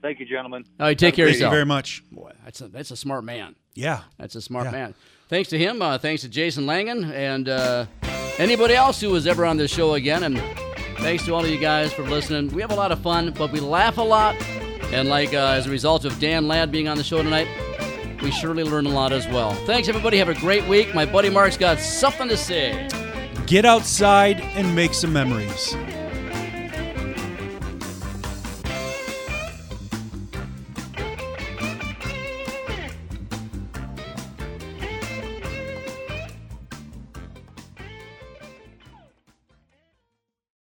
[0.01, 1.51] thank you gentlemen All right, take care of yourself.
[1.51, 2.03] Thank you very much.
[2.11, 3.55] Boy, that's a that's a smart man.
[3.75, 4.01] Yeah.
[4.17, 4.71] That's a smart Yeah.
[4.71, 4.95] man.
[5.29, 5.81] Thanks to him.
[5.81, 7.85] Uh, thanks to Jason Langen and uh,
[8.39, 10.23] anybody else who was ever on this show again.
[10.23, 10.41] And
[10.97, 12.53] thanks to all of you guys for listening.
[12.53, 14.35] We have a lot of fun, but we laugh a lot.
[14.93, 17.47] And like uh, as a result of Dan Ladd being on the show tonight,
[18.21, 19.53] we surely learn a lot as well.
[19.65, 20.17] Thanks, everybody.
[20.17, 20.93] Have a great week.
[20.95, 22.87] My buddy Mark's got something to say.
[23.45, 25.75] Get outside and make some memories.